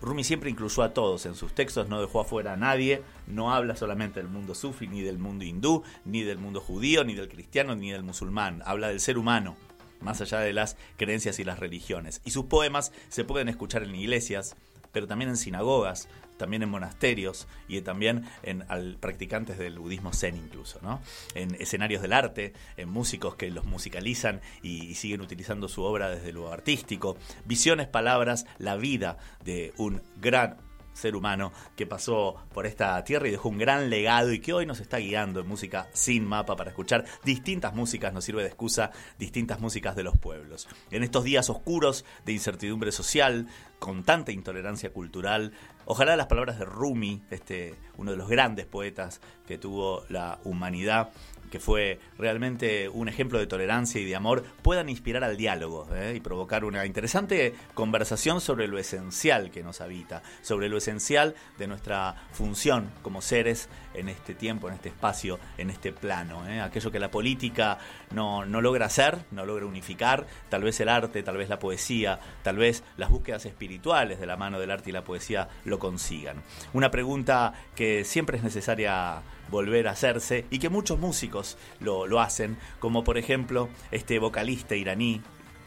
Rumi 0.00 0.24
siempre 0.24 0.50
incluyó 0.50 0.82
a 0.82 0.94
todos 0.94 1.26
en 1.26 1.34
sus 1.34 1.54
textos, 1.54 1.88
no 1.88 2.00
dejó 2.00 2.20
afuera 2.20 2.54
a 2.54 2.56
nadie, 2.56 3.02
no 3.26 3.52
habla 3.52 3.76
solamente 3.76 4.20
del 4.20 4.30
mundo 4.30 4.54
sufi, 4.54 4.86
ni 4.86 5.02
del 5.02 5.18
mundo 5.18 5.44
hindú, 5.44 5.82
ni 6.04 6.22
del 6.22 6.38
mundo 6.38 6.60
judío, 6.60 7.04
ni 7.04 7.14
del 7.14 7.28
cristiano, 7.28 7.76
ni 7.76 7.90
del 7.90 8.02
musulmán, 8.02 8.62
habla 8.64 8.88
del 8.88 9.00
ser 9.00 9.18
humano, 9.18 9.56
más 10.00 10.20
allá 10.20 10.40
de 10.40 10.54
las 10.54 10.76
creencias 10.96 11.38
y 11.38 11.44
las 11.44 11.58
religiones. 11.58 12.22
Y 12.24 12.30
sus 12.30 12.46
poemas 12.46 12.92
se 13.08 13.24
pueden 13.24 13.48
escuchar 13.48 13.82
en 13.82 13.94
iglesias, 13.94 14.56
pero 14.92 15.06
también 15.06 15.30
en 15.30 15.36
sinagogas, 15.36 16.08
también 16.40 16.62
en 16.62 16.70
monasterios 16.70 17.46
y 17.68 17.80
también 17.82 18.24
en 18.42 18.64
practicantes 18.98 19.58
del 19.58 19.78
budismo 19.78 20.12
zen 20.12 20.36
incluso, 20.36 20.80
¿no? 20.82 21.00
En 21.34 21.54
escenarios 21.60 22.02
del 22.02 22.14
arte, 22.14 22.54
en 22.76 22.88
músicos 22.88 23.36
que 23.36 23.50
los 23.50 23.66
musicalizan 23.66 24.40
y, 24.62 24.94
siguen 24.94 25.20
utilizando 25.20 25.68
su 25.68 25.82
obra 25.82 26.08
desde 26.08 26.32
lo 26.32 26.52
artístico. 26.52 27.16
Visiones, 27.44 27.86
palabras, 27.86 28.46
la 28.58 28.76
vida 28.76 29.18
de 29.44 29.72
un 29.76 30.02
gran 30.16 30.56
ser 30.92 31.16
humano 31.16 31.52
que 31.76 31.86
pasó 31.86 32.36
por 32.52 32.66
esta 32.66 33.02
tierra 33.04 33.28
y 33.28 33.30
dejó 33.30 33.48
un 33.48 33.58
gran 33.58 33.90
legado 33.90 34.32
y 34.32 34.40
que 34.40 34.52
hoy 34.52 34.66
nos 34.66 34.80
está 34.80 34.98
guiando 34.98 35.40
en 35.40 35.46
música 35.46 35.88
sin 35.92 36.26
mapa 36.26 36.56
para 36.56 36.70
escuchar 36.70 37.04
distintas 37.24 37.74
músicas, 37.74 38.12
nos 38.12 38.24
sirve 38.24 38.42
de 38.42 38.48
excusa 38.48 38.90
distintas 39.18 39.60
músicas 39.60 39.96
de 39.96 40.02
los 40.02 40.18
pueblos. 40.18 40.68
En 40.90 41.02
estos 41.02 41.24
días 41.24 41.48
oscuros 41.50 42.04
de 42.24 42.32
incertidumbre 42.32 42.92
social, 42.92 43.48
con 43.78 44.04
tanta 44.04 44.32
intolerancia 44.32 44.92
cultural, 44.92 45.52
ojalá 45.84 46.16
las 46.16 46.26
palabras 46.26 46.58
de 46.58 46.64
Rumi, 46.64 47.22
este, 47.30 47.74
uno 47.96 48.10
de 48.12 48.16
los 48.16 48.28
grandes 48.28 48.66
poetas 48.66 49.20
que 49.46 49.58
tuvo 49.58 50.04
la 50.08 50.38
humanidad, 50.44 51.10
que 51.50 51.60
fue 51.60 52.00
realmente 52.18 52.88
un 52.88 53.08
ejemplo 53.08 53.38
de 53.38 53.46
tolerancia 53.46 54.00
y 54.00 54.04
de 54.04 54.16
amor, 54.16 54.44
puedan 54.62 54.88
inspirar 54.88 55.24
al 55.24 55.36
diálogo 55.36 55.88
¿eh? 55.94 56.14
y 56.16 56.20
provocar 56.20 56.64
una 56.64 56.86
interesante 56.86 57.54
conversación 57.74 58.40
sobre 58.40 58.68
lo 58.68 58.78
esencial 58.78 59.50
que 59.50 59.62
nos 59.62 59.80
habita, 59.80 60.22
sobre 60.42 60.68
lo 60.68 60.78
esencial 60.78 61.34
de 61.58 61.66
nuestra 61.66 62.14
función 62.32 62.90
como 63.02 63.20
seres 63.22 63.68
en 63.94 64.08
este 64.08 64.34
tiempo, 64.34 64.68
en 64.68 64.74
este 64.74 64.88
espacio, 64.90 65.38
en 65.58 65.70
este 65.70 65.92
plano. 65.92 66.48
¿eh? 66.48 66.60
Aquello 66.60 66.90
que 66.90 67.00
la 67.00 67.10
política 67.10 67.78
no, 68.12 68.44
no 68.46 68.60
logra 68.60 68.86
hacer, 68.86 69.18
no 69.30 69.44
logra 69.44 69.66
unificar, 69.66 70.26
tal 70.48 70.62
vez 70.62 70.78
el 70.80 70.88
arte, 70.88 71.22
tal 71.22 71.36
vez 71.36 71.48
la 71.48 71.58
poesía, 71.58 72.20
tal 72.42 72.56
vez 72.56 72.84
las 72.96 73.10
búsquedas 73.10 73.44
espirituales 73.46 74.20
de 74.20 74.26
la 74.26 74.36
mano 74.36 74.60
del 74.60 74.70
arte 74.70 74.90
y 74.90 74.92
la 74.92 75.04
poesía 75.04 75.48
lo 75.64 75.78
consigan. 75.78 76.42
Una 76.72 76.90
pregunta 76.90 77.52
que 77.74 78.04
siempre 78.04 78.38
es 78.38 78.44
necesaria 78.44 79.22
volver 79.50 79.88
a 79.88 79.92
hacerse 79.92 80.46
y 80.50 80.58
que 80.58 80.68
muchos 80.68 80.98
músicos 80.98 81.58
lo, 81.80 82.06
lo 82.06 82.20
hacen, 82.20 82.56
como 82.78 83.04
por 83.04 83.18
ejemplo 83.18 83.68
este 83.90 84.18
vocalista 84.18 84.76
iraní, 84.76 85.22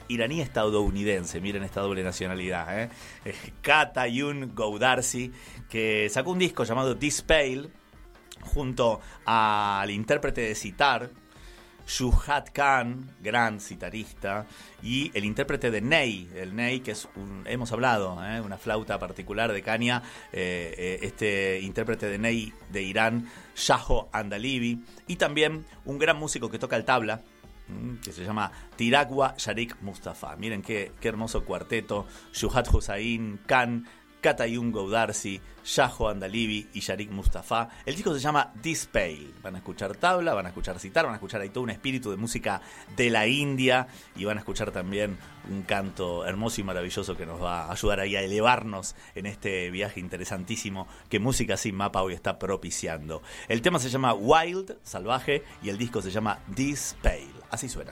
iraní 0.08 0.42
estadounidense, 0.42 1.42
miren 1.42 1.64
esta 1.64 1.82
doble 1.82 2.04
nacionalidad, 2.04 2.84
¿eh? 2.84 2.90
Kata 3.62 4.08
Yun 4.08 4.54
Goudarsi, 4.56 5.32
que 5.70 6.10
sacó 6.10 6.32
un 6.32 6.40
disco 6.40 6.64
llamado 6.64 6.98
This 6.98 7.22
Pale 7.22 7.70
junto 8.42 9.00
al 9.26 9.90
intérprete 9.90 10.42
de 10.42 10.56
Citar, 10.56 11.10
Shuhat 11.88 12.52
Khan, 12.52 13.10
gran 13.22 13.60
citarista, 13.60 14.46
y 14.82 15.12
el 15.14 15.26
intérprete 15.26 15.72
de 15.72 15.82
Ney, 15.82 16.30
el 16.36 16.56
Ney 16.56 16.80
que 16.80 16.92
es 16.92 17.08
un, 17.16 17.44
hemos 17.46 17.72
hablado, 17.72 18.24
¿eh? 18.26 18.42
una 18.42 18.58
flauta 18.58 19.00
particular 19.00 19.52
de 19.52 19.62
Kania, 19.62 20.02
eh, 20.32 20.74
eh, 20.78 21.00
este 21.02 21.60
intérprete 21.62 22.08
de 22.08 22.18
Ney 22.18 22.54
de 22.70 22.82
Irán, 22.82 23.30
Shaho 23.56 24.10
Andalibi, 24.12 24.84
y 25.08 25.18
también 25.18 25.66
un 25.86 26.00
gran 26.00 26.18
músico 26.18 26.50
que 26.50 26.60
toca 26.60 26.76
el 26.76 26.86
tabla, 26.86 27.22
que 28.04 28.12
se 28.12 28.24
llama 28.24 28.52
Tiragwa 28.76 29.36
Sharik 29.38 29.82
Mustafa. 29.82 30.36
Miren 30.36 30.62
qué, 30.62 30.92
qué 31.00 31.08
hermoso 31.08 31.46
cuarteto, 31.46 32.06
Shuhat 32.34 32.72
Hussain, 32.74 33.40
Khan, 33.46 33.88
Katayun 34.24 34.72
Goudarsi, 34.72 35.40
Shaho 35.66 36.08
Andalibi 36.08 36.70
y 36.74 36.80
Sharik 36.80 37.12
Mustafa. 37.12 37.68
El 37.86 37.94
disco 37.94 38.14
se 38.14 38.22
llama 38.22 38.54
Pale. 38.92 39.32
Van 39.44 39.56
a 39.56 39.58
escuchar 39.58 39.98
tabla, 39.98 40.34
van 40.34 40.46
a 40.46 40.50
escuchar 40.50 40.80
citar, 40.80 41.04
van 41.04 41.14
a 41.14 41.18
escuchar 41.18 41.42
ahí 41.42 41.50
todo 41.50 41.66
un 41.66 41.70
espíritu 41.70 42.10
de 42.10 42.16
música 42.16 42.62
de 42.96 43.10
la 43.10 43.28
India 43.28 43.88
y 44.16 44.24
van 44.24 44.38
a 44.38 44.40
escuchar 44.40 44.72
también 44.72 45.18
un 45.50 45.64
canto 45.64 46.26
hermoso 46.26 46.62
y 46.62 46.64
maravilloso 46.64 47.18
que 47.18 47.26
nos 47.26 47.42
va 47.44 47.66
a 47.66 47.74
ayudar 47.74 48.00
ahí 48.00 48.16
a 48.16 48.22
elevarnos 48.22 48.96
en 49.14 49.26
este 49.26 49.70
viaje 49.72 50.00
interesantísimo 50.00 50.88
que 51.10 51.20
Música 51.20 51.58
Sin 51.58 51.76
Mapa 51.76 52.02
hoy 52.02 52.14
está 52.14 52.40
propiciando. 52.40 53.22
El 53.50 53.62
tema 53.62 53.78
se 53.78 53.90
llama 53.90 54.14
Wild, 54.14 54.78
salvaje, 54.84 55.44
y 55.62 55.68
el 55.68 55.78
disco 55.78 56.02
se 56.02 56.12
llama 56.12 56.40
Pale. 57.02 57.28
Así 57.52 57.68
suena. 57.68 57.92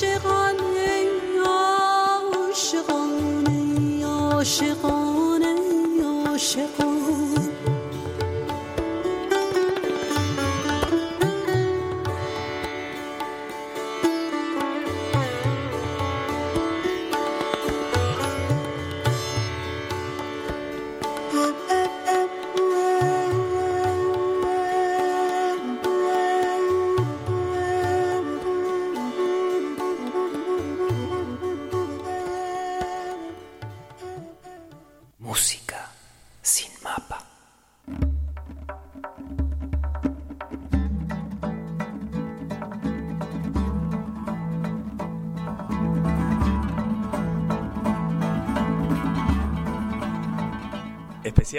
عاشقان 0.00 0.60
ای 0.60 1.08
عاشقان 1.44 3.46
ای 3.48 4.02
عاشقان. 4.02 5.09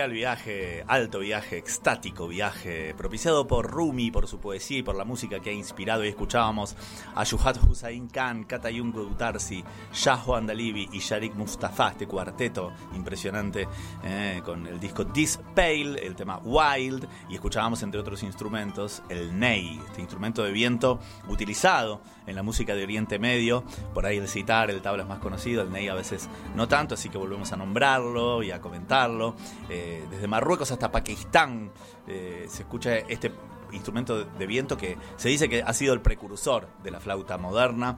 Especial 0.02 0.18
viaje, 0.18 0.84
alto 0.88 1.20
viaje, 1.20 1.58
extático 1.60 2.28
viaje, 2.28 2.96
propiciado 2.98 3.46
por 3.46 3.70
Rumi, 3.70 4.10
por 4.10 4.28
su 4.28 4.40
poesía 4.40 4.80
y 4.80 4.82
por 4.82 4.96
la 4.96 5.06
música 5.06 5.40
que 5.40 5.52
ha 5.52 5.54
inspirado. 5.54 6.04
Y 6.04 6.08
escuchábamos 6.08 6.76
a 7.14 7.24
Yuhat 7.24 7.58
Hussain 7.70 8.08
Khan, 8.08 8.46
Katayungo 8.46 9.04
Utarsi, 9.04 9.64
Shahwa 9.94 10.40
Andalibi 10.40 10.90
y 10.92 10.98
Sharik 10.98 11.36
Mustafa, 11.36 11.90
este 11.90 12.08
cuarteto 12.08 12.74
impresionante 12.96 13.68
eh, 14.04 14.42
con 14.44 14.66
el 14.66 14.80
disco 14.80 15.06
This 15.06 15.40
Pale, 15.56 16.06
el 16.06 16.16
tema 16.16 16.40
Wild. 16.44 17.08
Y 17.30 17.36
escuchábamos, 17.36 17.84
entre 17.84 18.00
otros 18.00 18.24
instrumentos, 18.24 19.04
el 19.10 19.38
Ney, 19.38 19.80
este 19.88 20.02
instrumento 20.02 20.44
de 20.44 20.52
viento 20.52 21.00
utilizado 21.28 22.02
en 22.28 22.36
la 22.36 22.44
música 22.44 22.76
de 22.76 22.84
Oriente 22.84 23.20
Medio. 23.20 23.64
Por 23.94 24.06
ahí 24.06 24.18
el 24.18 24.28
citar, 24.28 24.70
el 24.70 24.82
tabla 24.82 25.04
es 25.04 25.10
más 25.10 25.20
conocido, 25.20 25.62
el 25.62 25.72
Ney 25.72 25.88
a 25.88 25.94
veces 25.94 26.30
no 26.56 26.68
tanto, 26.68 26.96
así 26.96 27.10
que 27.10 27.18
volvemos 27.18 27.52
a 27.52 27.58
nombrarlo 27.58 28.44
y 28.44 28.52
a 28.52 28.62
comentarlo. 28.62 29.36
Eh, 29.70 30.06
desde 30.10 30.28
Marruecos 30.28 30.72
hasta 30.72 30.92
Pakistán 30.92 31.72
eh, 32.08 32.46
se 32.50 32.64
escucha 32.64 32.98
este 32.98 33.32
instrumento 33.72 34.26
de 34.26 34.48
viento 34.48 34.78
que 34.78 34.98
se 35.16 35.30
dice 35.30 35.50
que 35.50 35.64
ha 35.64 35.74
sido 35.74 35.94
el 35.94 36.02
precursor 36.02 36.68
de 36.84 36.92
la 36.92 37.00
flauta 37.00 37.38
moderna. 37.38 37.98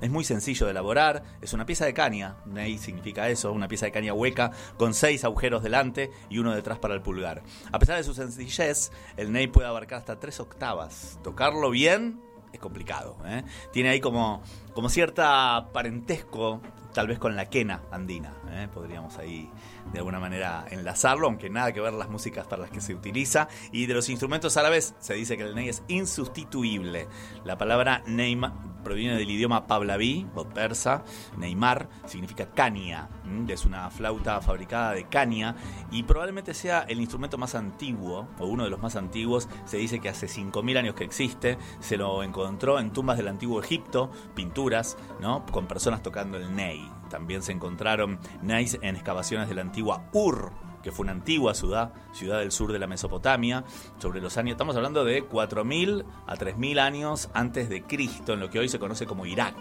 Es 0.00 0.10
muy 0.10 0.24
sencillo 0.24 0.66
de 0.66 0.72
elaborar, 0.72 1.22
es 1.40 1.52
una 1.52 1.66
pieza 1.66 1.86
de 1.86 1.94
caña, 1.94 2.36
ney 2.46 2.78
significa 2.78 3.28
eso, 3.28 3.52
una 3.52 3.68
pieza 3.68 3.86
de 3.86 3.92
caña 3.92 4.12
hueca 4.12 4.50
con 4.76 4.94
seis 4.94 5.24
agujeros 5.24 5.62
delante 5.62 6.10
y 6.28 6.38
uno 6.38 6.54
detrás 6.54 6.78
para 6.78 6.94
el 6.94 7.02
pulgar. 7.02 7.42
A 7.72 7.78
pesar 7.78 7.96
de 7.96 8.04
su 8.04 8.14
sencillez, 8.14 8.90
el 9.16 9.32
ney 9.32 9.46
puede 9.46 9.68
abarcar 9.68 9.98
hasta 9.98 10.18
tres 10.18 10.40
octavas. 10.40 11.18
Tocarlo 11.22 11.70
bien 11.70 12.20
es 12.52 12.60
complicado. 12.60 13.16
¿eh? 13.26 13.44
Tiene 13.72 13.90
ahí 13.90 14.00
como, 14.00 14.42
como 14.74 14.88
cierta 14.88 15.68
parentesco, 15.72 16.60
tal 16.92 17.06
vez 17.06 17.18
con 17.18 17.36
la 17.36 17.46
quena 17.46 17.82
andina. 17.90 18.34
¿eh? 18.50 18.68
Podríamos 18.72 19.18
ahí 19.18 19.50
de 19.92 19.98
alguna 19.98 20.20
manera 20.20 20.64
enlazarlo, 20.70 21.26
aunque 21.26 21.50
nada 21.50 21.72
que 21.72 21.80
ver 21.80 21.92
las 21.92 22.08
músicas 22.08 22.46
para 22.46 22.62
las 22.62 22.70
que 22.70 22.80
se 22.80 22.94
utiliza. 22.94 23.48
Y 23.72 23.86
de 23.86 23.94
los 23.94 24.08
instrumentos 24.08 24.56
árabes 24.56 24.94
se 24.98 25.14
dice 25.14 25.36
que 25.36 25.44
el 25.44 25.54
ney 25.54 25.68
es 25.68 25.82
insustituible. 25.88 27.08
La 27.44 27.58
palabra 27.58 28.02
neima 28.06 28.54
proviene 28.86 29.16
del 29.16 29.28
idioma 29.28 29.66
pahlaví 29.66 30.28
o 30.34 30.44
persa. 30.44 31.02
Neymar 31.36 31.88
significa. 32.06 32.46
¿m? 32.66 33.52
Es 33.52 33.64
una 33.64 33.90
flauta 33.90 34.40
fabricada 34.40 34.92
de 34.92 35.08
caña 35.08 35.56
y 35.90 36.04
probablemente 36.04 36.54
sea 36.54 36.82
el 36.88 37.00
instrumento 37.00 37.38
más 37.38 37.54
antiguo 37.54 38.28
o 38.38 38.46
uno 38.46 38.64
de 38.64 38.70
los 38.70 38.80
más 38.80 38.96
antiguos. 38.96 39.48
Se 39.64 39.76
dice 39.76 40.00
que 40.00 40.08
hace 40.08 40.26
5.000 40.26 40.78
años 40.78 40.94
que 40.94 41.04
existe. 41.04 41.58
Se 41.80 41.96
lo 41.96 42.22
encontró 42.22 42.78
en 42.78 42.92
tumbas 42.92 43.16
del 43.16 43.28
antiguo 43.28 43.60
Egipto, 43.60 44.10
pinturas, 44.34 44.96
¿no? 45.20 45.44
Con 45.46 45.66
personas 45.66 46.02
tocando 46.02 46.36
el 46.36 46.54
ney. 46.54 46.95
También 47.08 47.42
se 47.42 47.52
encontraron 47.52 48.18
neys 48.42 48.78
en 48.82 48.96
excavaciones 48.96 49.48
de 49.48 49.54
la 49.54 49.62
antigua 49.62 50.04
Ur, 50.12 50.52
que 50.82 50.92
fue 50.92 51.04
una 51.04 51.12
antigua 51.12 51.54
ciudad, 51.54 51.92
ciudad 52.12 52.38
del 52.38 52.52
sur 52.52 52.72
de 52.72 52.78
la 52.78 52.86
Mesopotamia, 52.86 53.64
sobre 53.98 54.20
los 54.20 54.36
años, 54.36 54.52
estamos 54.52 54.76
hablando 54.76 55.04
de 55.04 55.28
4.000 55.28 56.04
a 56.26 56.36
3.000 56.36 56.78
años 56.78 57.30
antes 57.34 57.68
de 57.68 57.82
Cristo, 57.82 58.34
en 58.34 58.40
lo 58.40 58.50
que 58.50 58.58
hoy 58.58 58.68
se 58.68 58.78
conoce 58.78 59.06
como 59.06 59.26
Irak. 59.26 59.56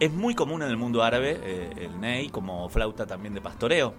Es 0.00 0.12
muy 0.12 0.34
común 0.34 0.62
en 0.62 0.70
el 0.70 0.76
mundo 0.76 1.02
árabe 1.02 1.38
eh, 1.42 1.72
el 1.76 2.00
ney 2.00 2.28
como 2.28 2.68
flauta 2.68 3.06
también 3.06 3.34
de 3.34 3.40
pastoreo. 3.40 3.94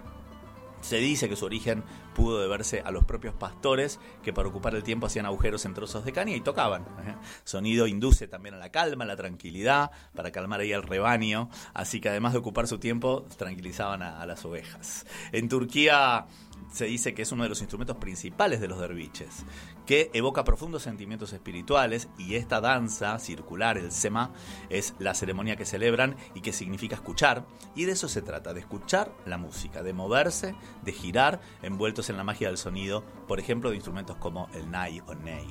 Se 0.86 0.98
dice 0.98 1.28
que 1.28 1.34
su 1.34 1.44
origen 1.44 1.82
pudo 2.14 2.40
deberse 2.40 2.80
a 2.80 2.92
los 2.92 3.04
propios 3.04 3.34
pastores 3.34 3.98
que 4.22 4.32
para 4.32 4.48
ocupar 4.48 4.72
el 4.76 4.84
tiempo 4.84 5.06
hacían 5.06 5.26
agujeros 5.26 5.64
en 5.64 5.74
trozos 5.74 6.04
de 6.04 6.12
caña 6.12 6.36
y 6.36 6.40
tocaban. 6.40 6.82
¿eh? 7.04 7.16
Sonido 7.42 7.88
induce 7.88 8.28
también 8.28 8.54
a 8.54 8.58
la 8.58 8.70
calma, 8.70 9.02
a 9.02 9.08
la 9.08 9.16
tranquilidad, 9.16 9.90
para 10.14 10.30
calmar 10.30 10.60
ahí 10.60 10.72
al 10.72 10.84
rebaño. 10.84 11.50
Así 11.74 12.00
que 12.00 12.08
además 12.08 12.34
de 12.34 12.38
ocupar 12.38 12.68
su 12.68 12.78
tiempo, 12.78 13.26
tranquilizaban 13.36 14.00
a, 14.00 14.20
a 14.22 14.26
las 14.26 14.44
ovejas. 14.44 15.06
En 15.32 15.48
Turquía 15.48 16.26
se 16.72 16.86
dice 16.86 17.14
que 17.14 17.22
es 17.22 17.32
uno 17.32 17.42
de 17.42 17.48
los 17.48 17.60
instrumentos 17.60 17.96
principales 17.96 18.60
de 18.60 18.68
los 18.68 18.78
derviches, 18.78 19.44
que 19.86 20.10
evoca 20.12 20.44
profundos 20.44 20.82
sentimientos 20.82 21.32
espirituales 21.32 22.08
y 22.18 22.34
esta 22.34 22.60
danza 22.60 23.18
circular, 23.18 23.78
el 23.78 23.92
sema, 23.92 24.32
es 24.68 24.94
la 24.98 25.14
ceremonia 25.14 25.56
que 25.56 25.64
celebran 25.64 26.16
y 26.34 26.40
que 26.40 26.52
significa 26.52 26.96
escuchar. 26.96 27.46
Y 27.74 27.84
de 27.84 27.92
eso 27.92 28.08
se 28.08 28.22
trata, 28.22 28.52
de 28.52 28.60
escuchar 28.60 29.12
la 29.24 29.38
música, 29.38 29.82
de 29.82 29.92
moverse, 29.92 30.54
de 30.82 30.92
girar, 30.92 31.40
envueltos 31.62 32.10
en 32.10 32.16
la 32.16 32.24
magia 32.24 32.48
del 32.48 32.58
sonido, 32.58 33.04
por 33.26 33.40
ejemplo, 33.40 33.70
de 33.70 33.76
instrumentos 33.76 34.16
como 34.16 34.48
el 34.54 34.70
nai 34.70 35.00
o 35.06 35.14
ney. 35.14 35.46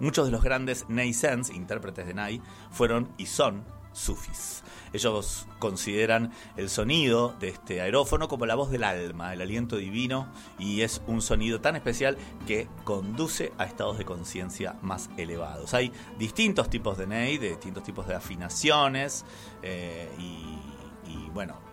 Muchos 0.00 0.26
de 0.26 0.32
los 0.32 0.42
grandes 0.42 0.86
neisens, 0.88 1.50
intérpretes 1.50 2.06
de 2.06 2.14
nai, 2.14 2.42
fueron 2.70 3.12
y 3.16 3.26
son 3.26 3.64
sufis. 3.92 4.62
Ellos 4.92 5.46
consideran 5.58 6.32
el 6.56 6.70
sonido 6.70 7.34
de 7.40 7.48
este 7.48 7.80
aerófono 7.80 8.28
como 8.28 8.46
la 8.46 8.54
voz 8.54 8.70
del 8.70 8.84
alma, 8.84 9.32
el 9.32 9.42
aliento 9.42 9.76
divino, 9.76 10.32
y 10.58 10.80
es 10.80 11.02
un 11.06 11.20
sonido 11.20 11.60
tan 11.60 11.76
especial 11.76 12.16
que 12.46 12.68
conduce 12.84 13.52
a 13.58 13.64
estados 13.64 13.98
de 13.98 14.04
conciencia 14.04 14.76
más 14.82 15.10
elevados. 15.16 15.74
Hay 15.74 15.92
distintos 16.18 16.70
tipos 16.70 16.96
de 16.96 17.06
ney, 17.06 17.38
de 17.38 17.50
distintos 17.50 17.82
tipos 17.82 18.06
de 18.06 18.14
afinaciones, 18.14 19.24
eh, 19.62 20.10
y, 20.18 21.10
y, 21.10 21.30
bueno, 21.30 21.67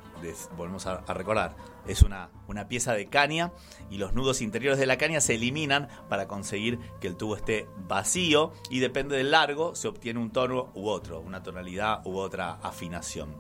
volvemos 0.56 0.88
a, 0.88 1.04
a 1.06 1.14
recordar, 1.14 1.56
es 1.88 2.02
una, 2.02 2.30
una, 2.48 2.68
pieza 2.68 2.94
de 2.94 3.08
caña 3.08 3.52
y 3.90 3.98
los 3.98 4.14
nudos 4.14 4.42
interiores 4.42 4.80
de 4.80 4.86
la 4.86 4.98
caña 4.98 5.22
se 5.22 5.36
eliminan 5.36 5.88
para 6.10 6.28
conseguir 6.28 6.80
que 7.00 7.08
el 7.08 7.16
tubo 7.16 7.36
esté 7.36 7.68
vacío 7.88 8.54
y 8.70 8.80
depende 8.80 9.16
del 9.18 9.32
largo 9.32 9.76
se 9.76 9.88
obtiene 9.88 10.20
un 10.20 10.32
tono 10.32 10.72
u 10.74 10.88
otro, 10.88 11.20
una 11.20 11.44
tonalidad 11.44 12.02
u 12.06 12.18
otra 12.18 12.54
afinación. 12.64 13.36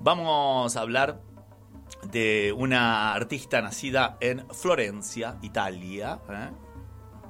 Vamos 0.00 0.76
a 0.76 0.80
hablar 0.80 1.22
de 2.10 2.54
una 2.56 3.14
artista 3.14 3.62
nacida 3.62 4.16
en 4.20 4.46
Florencia, 4.50 5.38
Italia. 5.42 6.20
¿eh? 6.28 6.50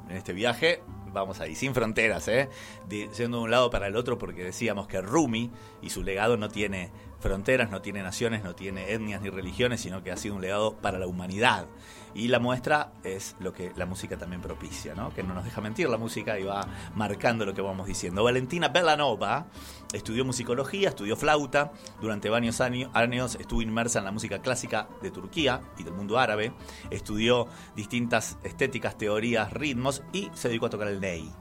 En 0.09 0.17
este 0.17 0.33
viaje 0.33 0.83
vamos 1.13 1.41
ahí, 1.41 1.55
sin 1.55 1.73
fronteras, 1.75 2.27
¿eh? 2.29 2.51
de, 2.89 3.09
yendo 3.17 3.39
de 3.39 3.45
un 3.45 3.51
lado 3.51 3.71
para 3.71 3.87
el 3.87 3.97
otro 3.97 4.19
porque 4.19 4.43
decíamos 4.43 4.89
que 4.89 5.01
Rumi 5.01 5.51
y 5.81 5.91
su 5.91 6.03
legado 6.03 6.37
no 6.37 6.49
tiene 6.49 6.91
fronteras, 7.25 7.71
no 7.71 7.81
tiene 7.81 8.03
naciones, 8.03 8.45
no 8.45 8.55
tiene 8.55 8.93
etnias 8.93 9.23
ni 9.23 9.31
religiones, 9.31 9.81
sino 9.81 10.03
que 10.03 10.13
ha 10.13 10.17
sido 10.19 10.35
un 10.35 10.43
legado 10.43 10.77
para 10.77 10.99
la 10.99 11.07
humanidad. 11.07 11.67
Y 12.15 12.29
la 12.29 12.39
muestra 12.39 12.93
es 13.03 13.35
lo 13.41 13.55
que 13.55 13.73
la 13.77 13.87
música 13.87 14.19
también 14.19 14.43
propicia, 14.43 14.95
¿no? 14.95 15.09
que 15.15 15.23
no 15.23 15.33
nos 15.33 15.43
deja 15.43 15.63
mentir 15.63 15.89
la 15.89 15.97
música 15.97 16.39
y 16.39 16.45
va 16.45 16.69
marcando 16.95 17.47
lo 17.47 17.55
que 17.55 17.63
vamos 17.63 17.87
diciendo. 17.87 18.23
Valentina 18.23 18.69
Belanova 18.69 19.47
estudió 19.95 20.27
musicología, 20.27 20.91
estudió 20.91 21.17
flauta, 21.17 21.73
durante 21.99 22.29
varios 22.29 22.61
años 22.61 23.37
estuvo 23.41 23.63
inmersa 23.63 24.01
en 24.01 24.05
la 24.05 24.13
música 24.13 24.43
clásica 24.43 24.87
de 25.01 25.11
Turquía 25.11 25.63
y 25.79 25.83
del 25.83 25.95
mundo 25.95 26.19
árabe, 26.19 26.53
estudió 26.91 27.49
distintas 27.75 28.37
estéticas, 28.45 28.99
teorías, 28.99 29.51
ritmos 29.51 30.03
y 30.13 30.31
se 30.35 30.49
dedicó 30.49 30.67
a 30.67 30.71
tocar 30.71 30.89
el 30.89 31.01
ney. 31.01 31.33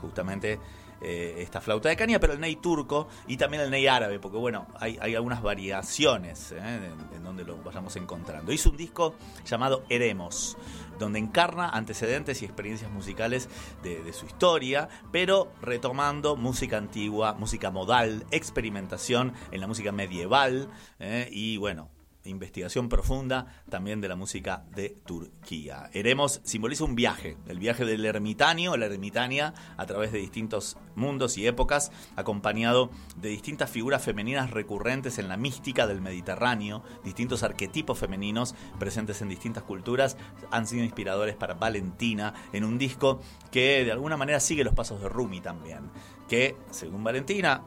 Justamente 0.00 0.58
eh, 1.04 1.42
esta 1.42 1.60
flauta 1.60 1.88
de 1.90 1.96
caña, 1.96 2.18
pero 2.18 2.32
el 2.32 2.40
ney 2.40 2.56
turco 2.56 3.08
y 3.26 3.36
también 3.36 3.62
el 3.62 3.70
ney 3.70 3.86
árabe, 3.86 4.18
porque 4.18 4.38
bueno, 4.38 4.66
hay, 4.80 5.14
algunas 5.14 5.42
variaciones 5.42 6.52
¿eh? 6.52 6.90
en, 7.14 7.22
donde 7.22 7.44
lo 7.44 7.56
vayamos 7.58 7.94
encontrando. 7.96 8.52
Hizo 8.52 8.70
un 8.70 8.76
disco 8.76 9.14
llamado 9.44 9.84
Eremos, 9.90 10.56
donde 10.98 11.18
encarna 11.18 11.68
antecedentes 11.68 12.40
y 12.40 12.46
experiencias 12.46 12.90
musicales 12.90 13.48
de, 13.82 14.02
de 14.02 14.12
su 14.14 14.26
historia, 14.26 14.88
pero 15.12 15.52
retomando 15.60 16.36
música 16.36 16.78
antigua, 16.78 17.34
música 17.34 17.70
modal, 17.70 18.24
experimentación 18.30 19.34
en 19.50 19.60
la 19.60 19.66
música 19.66 19.92
medieval 19.92 20.68
¿eh? 20.98 21.28
y 21.30 21.58
bueno, 21.58 21.90
investigación 22.24 22.88
profunda 22.88 23.46
también 23.68 24.00
de 24.00 24.08
la 24.08 24.16
música 24.16 24.64
de 24.74 24.96
Turquía. 25.06 25.90
Eremos 25.92 26.40
simboliza 26.44 26.84
un 26.84 26.94
viaje, 26.94 27.36
el 27.46 27.58
viaje 27.58 27.84
del 27.84 28.04
ermitaño, 28.04 28.76
la 28.76 28.86
ermitaña, 28.86 29.54
a 29.76 29.86
través 29.86 30.12
de 30.12 30.18
distintos 30.18 30.76
mundos 30.94 31.36
y 31.38 31.46
épocas, 31.46 31.92
acompañado 32.16 32.90
de 33.16 33.28
distintas 33.28 33.70
figuras 33.70 34.02
femeninas 34.02 34.50
recurrentes 34.50 35.18
en 35.18 35.28
la 35.28 35.36
mística 35.36 35.86
del 35.86 36.00
Mediterráneo, 36.00 36.82
distintos 37.04 37.42
arquetipos 37.42 37.98
femeninos 37.98 38.54
presentes 38.78 39.20
en 39.22 39.28
distintas 39.28 39.64
culturas, 39.64 40.16
han 40.50 40.66
sido 40.66 40.84
inspiradores 40.84 41.36
para 41.36 41.54
Valentina 41.54 42.34
en 42.52 42.64
un 42.64 42.78
disco 42.78 43.20
que 43.50 43.84
de 43.84 43.92
alguna 43.92 44.16
manera 44.16 44.40
sigue 44.40 44.64
los 44.64 44.74
pasos 44.74 45.00
de 45.00 45.08
Rumi 45.08 45.40
también, 45.40 45.90
que 46.28 46.56
según 46.70 47.04
Valentina 47.04 47.62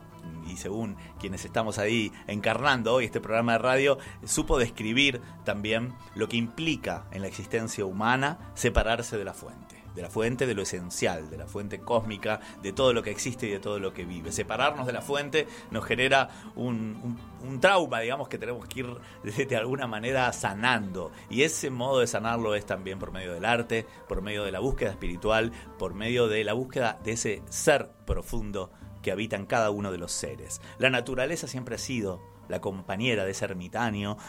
y 0.47 0.57
según 0.57 0.97
quienes 1.19 1.45
estamos 1.45 1.77
ahí 1.77 2.11
encarnando 2.27 2.93
hoy 2.93 3.05
este 3.05 3.21
programa 3.21 3.53
de 3.53 3.59
radio, 3.59 3.97
supo 4.25 4.57
describir 4.57 5.21
también 5.43 5.93
lo 6.15 6.27
que 6.27 6.37
implica 6.37 7.05
en 7.11 7.21
la 7.21 7.27
existencia 7.27 7.85
humana 7.85 8.51
separarse 8.53 9.17
de 9.17 9.25
la 9.25 9.33
fuente 9.33 9.77
de 9.97 10.03
la 10.03 10.09
fuente, 10.11 10.45
de 10.45 10.53
lo 10.53 10.61
esencial, 10.61 11.29
de 11.29 11.37
la 11.37 11.47
fuente 11.47 11.79
cósmica, 11.79 12.39
de 12.61 12.71
todo 12.71 12.93
lo 12.93 13.01
que 13.01 13.09
existe 13.09 13.47
y 13.47 13.51
de 13.51 13.59
todo 13.59 13.79
lo 13.79 13.93
que 13.93 14.05
vive. 14.05 14.31
Separarnos 14.31 14.85
de 14.85 14.93
la 14.93 15.01
fuente 15.01 15.47
nos 15.71 15.83
genera 15.83 16.29
un, 16.55 17.17
trauma, 17.59 17.99
digamos, 17.99 18.29
que 18.29 18.37
tenemos 18.37 18.67
que 18.67 18.81
ir 18.81 19.47
de, 19.47 19.57
alguna 19.57 19.87
manera 19.87 20.31
sanando. 20.33 21.11
Y 21.31 21.41
ese 21.41 21.71
modo 21.71 21.99
de 21.99 22.07
sanarlo 22.07 22.53
es 22.53 22.65
también 22.65 22.99
por 22.99 23.11
medio 23.11 23.33
del 23.33 23.43
arte, 23.43 23.87
por 24.07 24.21
medio 24.21 24.43
de 24.43 24.51
la 24.51 24.59
búsqueda 24.59 24.91
espiritual, 24.91 25.51
por 25.79 25.95
medio 25.95 26.27
de 26.27 26.43
la 26.43 26.53
búsqueda 26.53 26.99
de 27.03 27.13
ese 27.13 27.41
ser 27.49 27.89
profundo 28.05 28.71
que 29.07 29.13
habita 29.13 29.37
en 29.37 29.45
cada 29.45 29.71
uno 29.71 29.93
de 29.93 29.97
los 29.97 30.11
seres. 30.11 30.59
La 30.79 30.89
naturaleza 30.89 31.47
siempre 31.47 31.75
ha 31.75 31.77
sido 31.77 32.21
la 32.49 32.59
compañera 32.59 33.23
de 33.23 33.31
ese 33.31 33.47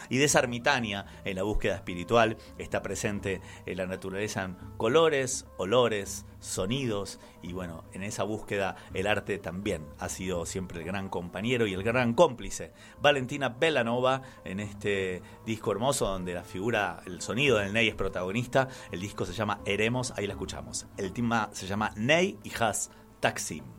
y 0.08 0.18
de 0.18 0.24
esa 0.24 0.40
en 0.40 1.34
la 1.34 1.42
búsqueda 1.42 1.74
espiritual 1.74 2.36
está 2.58 2.80
presente 2.80 3.40
en 3.66 3.76
la 3.76 3.86
naturaleza 3.86 4.44
en 4.44 4.56
colores, 4.76 5.46
olores, 5.56 6.26
sonidos 6.38 7.18
y 7.42 7.54
bueno, 7.54 7.86
en 7.92 8.04
esa 8.04 8.22
búsqueda 8.22 8.76
el 8.94 9.08
arte 9.08 9.38
también 9.38 9.84
ha 9.98 10.08
sido 10.08 10.46
siempre 10.46 10.78
el 10.78 10.86
gran 10.86 11.08
compañero 11.08 11.66
y 11.66 11.74
el 11.74 11.82
gran 11.82 12.14
cómplice. 12.14 12.72
Valentina 13.02 13.48
Belanova 13.48 14.22
en 14.44 14.60
este 14.60 15.22
disco 15.44 15.72
hermoso 15.72 16.06
donde 16.06 16.34
la 16.34 16.44
figura, 16.44 17.02
el 17.04 17.20
sonido 17.20 17.58
del 17.58 17.72
Ney 17.72 17.88
es 17.88 17.96
protagonista, 17.96 18.68
el 18.92 19.00
disco 19.00 19.26
se 19.26 19.32
llama 19.32 19.58
Eremos, 19.64 20.12
ahí 20.16 20.28
la 20.28 20.34
escuchamos. 20.34 20.86
El 20.96 21.12
tema 21.12 21.50
se 21.52 21.66
llama 21.66 21.90
Ney 21.96 22.38
y 22.44 22.52
Has 22.62 22.92
Taksim. 23.18 23.77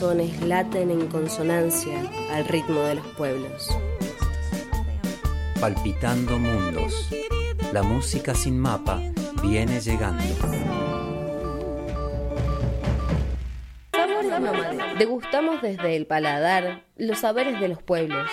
Corazones 0.00 0.40
laten 0.40 0.90
en 0.90 1.08
consonancia 1.08 2.02
al 2.32 2.46
ritmo 2.46 2.80
de 2.80 2.94
los 2.94 3.06
pueblos. 3.18 3.68
Palpitando 5.60 6.38
mundos. 6.38 7.10
La 7.74 7.82
música 7.82 8.34
sin 8.34 8.58
mapa 8.58 8.98
viene 9.42 9.78
llegando. 9.78 10.24
Sabores 13.92 14.40
nómades. 14.40 14.98
Degustamos 14.98 15.60
desde 15.60 15.96
el 15.96 16.06
paladar 16.06 16.82
los 16.96 17.18
saberes 17.18 17.60
de 17.60 17.68
los 17.68 17.82
pueblos. 17.82 18.26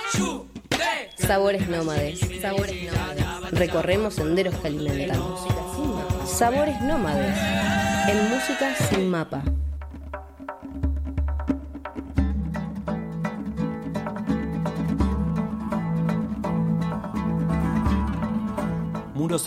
Sabores 1.17 1.67
nómades. 1.67 2.21
Sabores 2.39 2.93
nómades. 2.93 3.51
Recorremos 3.51 4.13
senderos 4.13 4.55
que 4.55 4.67
alimentan. 4.69 5.21
Sabores 6.25 6.79
nómades. 6.81 7.35
En 8.07 8.29
música 8.29 8.73
sin 8.89 9.09
mapa. 9.09 9.43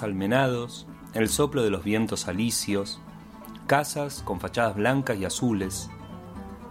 Almenados, 0.02 0.86
el 1.14 1.28
soplo 1.28 1.62
de 1.62 1.70
los 1.70 1.84
vientos 1.84 2.28
alicios, 2.28 3.00
casas 3.66 4.22
con 4.24 4.40
fachadas 4.40 4.76
blancas 4.76 5.18
y 5.18 5.24
azules, 5.24 5.90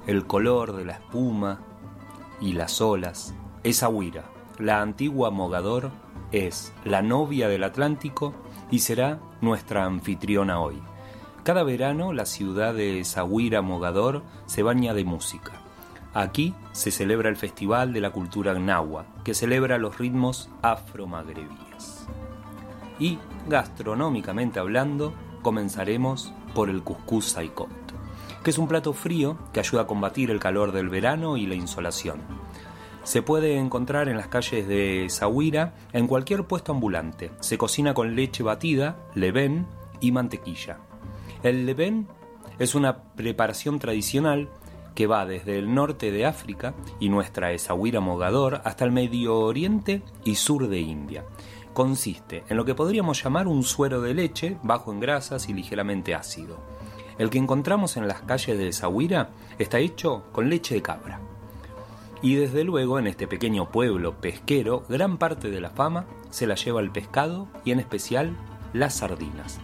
el 0.08 0.26
color 0.26 0.76
de 0.76 0.86
la 0.86 0.94
espuma 0.94 1.60
y 2.42 2.54
las 2.54 2.82
olas. 2.82 3.34
Esa 3.64 3.90
huira, 3.90 4.26
la 4.58 4.82
antigua 4.82 5.30
Mogador, 5.30 5.92
es 6.32 6.74
la 6.86 7.02
novia 7.02 7.48
del 7.48 7.64
Atlántico 7.64 8.34
y 8.72 8.80
será 8.80 9.20
nuestra 9.42 9.86
anfitriona 9.86 10.60
hoy. 10.60 10.82
Cada 11.44 11.64
verano 11.64 12.14
la 12.14 12.26
ciudad 12.26 12.74
de 12.74 13.04
Zahuira 13.04 13.62
Mogador 13.62 14.24
se 14.46 14.64
baña 14.64 14.94
de 14.94 15.06
música. 15.06 15.54
Aquí 16.14 16.54
se 16.72 16.92
celebra 16.92 17.30
el 17.30 17.38
Festival 17.38 17.94
de 17.94 18.02
la 18.02 18.12
Cultura 18.12 18.54
Gnawa, 18.54 19.06
que 19.24 19.34
celebra 19.34 19.78
los 19.78 19.98
ritmos 19.98 20.50
afro-magrebíes. 20.62 21.69
Y, 23.00 23.18
gastronómicamente 23.48 24.60
hablando, 24.60 25.14
comenzaremos 25.42 26.34
por 26.54 26.70
el 26.70 26.84
cuscús 26.84 27.26
saicot, 27.26 27.70
que 28.44 28.50
es 28.50 28.58
un 28.58 28.68
plato 28.68 28.94
frío 28.94 29.38
que 29.54 29.62
ayuda 29.62 29.84
a 29.84 29.88
combatir 29.88 30.32
el 30.32 30.40
calor 30.40 30.72
del 30.72 30.90
verano 30.90 31.38
y 31.38 31.48
la 31.48 31.56
insolación. 31.56 32.20
Se 33.04 33.22
puede 33.22 33.58
encontrar 33.58 34.10
en 34.10 34.18
las 34.18 34.28
calles 34.28 34.68
de 34.68 35.08
Zahuira 35.10 35.74
en 35.94 36.08
cualquier 36.08 36.44
puesto 36.44 36.72
ambulante. 36.72 37.32
Se 37.40 37.58
cocina 37.58 37.94
con 37.94 38.16
leche 38.16 38.44
batida, 38.44 38.98
levén 39.16 39.66
y 40.00 40.12
mantequilla. 40.12 40.78
El 41.42 41.66
levén 41.66 42.08
es 42.60 42.76
una 42.76 43.04
preparación 43.14 43.80
tradicional 43.80 44.50
que 44.94 45.08
va 45.08 45.26
desde 45.26 45.58
el 45.58 45.74
norte 45.74 46.12
de 46.12 46.26
África 46.26 46.74
y 47.00 47.08
nuestra 47.08 47.54
Esahuira 47.54 48.02
Mogador 48.02 48.62
hasta 48.66 48.84
el 48.84 48.92
Medio 48.92 49.40
Oriente 49.40 50.04
y 50.26 50.36
sur 50.36 50.68
de 50.68 50.80
India. 50.80 51.24
Consiste 51.80 52.44
en 52.50 52.58
lo 52.58 52.66
que 52.66 52.76
podríamos 52.76 53.24
llamar 53.24 53.48
un 53.48 53.64
suero 53.64 54.02
de 54.02 54.14
leche 54.14 54.58
bajo 54.64 54.92
en 54.92 55.00
grasas 55.00 55.48
y 55.48 55.54
ligeramente 55.54 56.14
ácido. 56.14 56.58
El 57.18 57.30
que 57.30 57.38
encontramos 57.38 57.96
en 57.96 58.06
las 58.06 58.22
calles 58.22 58.58
de 58.58 58.68
Esahuira 58.68 59.30
está 59.58 59.80
hecho 59.80 60.26
con 60.34 60.50
leche 60.50 60.76
de 60.76 60.82
cabra. 60.82 61.22
Y 62.22 62.36
desde 62.36 62.66
luego 62.66 63.00
en 63.00 63.08
este 63.08 63.28
pequeño 63.28 63.72
pueblo 63.72 64.20
pesquero 64.20 64.84
gran 64.90 65.18
parte 65.18 65.50
de 65.50 65.62
la 65.62 65.70
fama 65.70 66.06
se 66.32 66.48
la 66.48 66.56
lleva 66.56 66.82
el 66.82 66.92
pescado 66.92 67.48
y 67.64 67.72
en 67.72 67.80
especial 67.80 68.36
las 68.74 68.96
sardinas. 68.96 69.62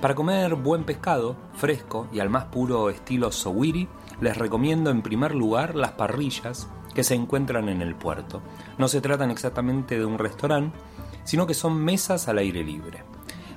Para 0.00 0.14
comer 0.14 0.54
buen 0.54 0.84
pescado, 0.84 1.36
fresco 1.56 2.08
y 2.10 2.20
al 2.20 2.30
más 2.30 2.46
puro 2.46 2.88
estilo 2.88 3.30
Sowiri, 3.30 3.86
les 4.22 4.38
recomiendo 4.38 4.88
en 4.88 5.02
primer 5.02 5.34
lugar 5.34 5.74
las 5.74 5.92
parrillas 5.92 6.70
que 6.94 7.04
se 7.04 7.14
encuentran 7.14 7.68
en 7.68 7.82
el 7.82 7.96
puerto. 7.96 8.40
No 8.78 8.88
se 8.88 9.02
tratan 9.02 9.30
exactamente 9.30 9.98
de 9.98 10.06
un 10.06 10.16
restaurante, 10.16 10.78
sino 11.24 11.46
que 11.46 11.54
son 11.54 11.76
mesas 11.76 12.28
al 12.28 12.38
aire 12.38 12.62
libre. 12.62 13.02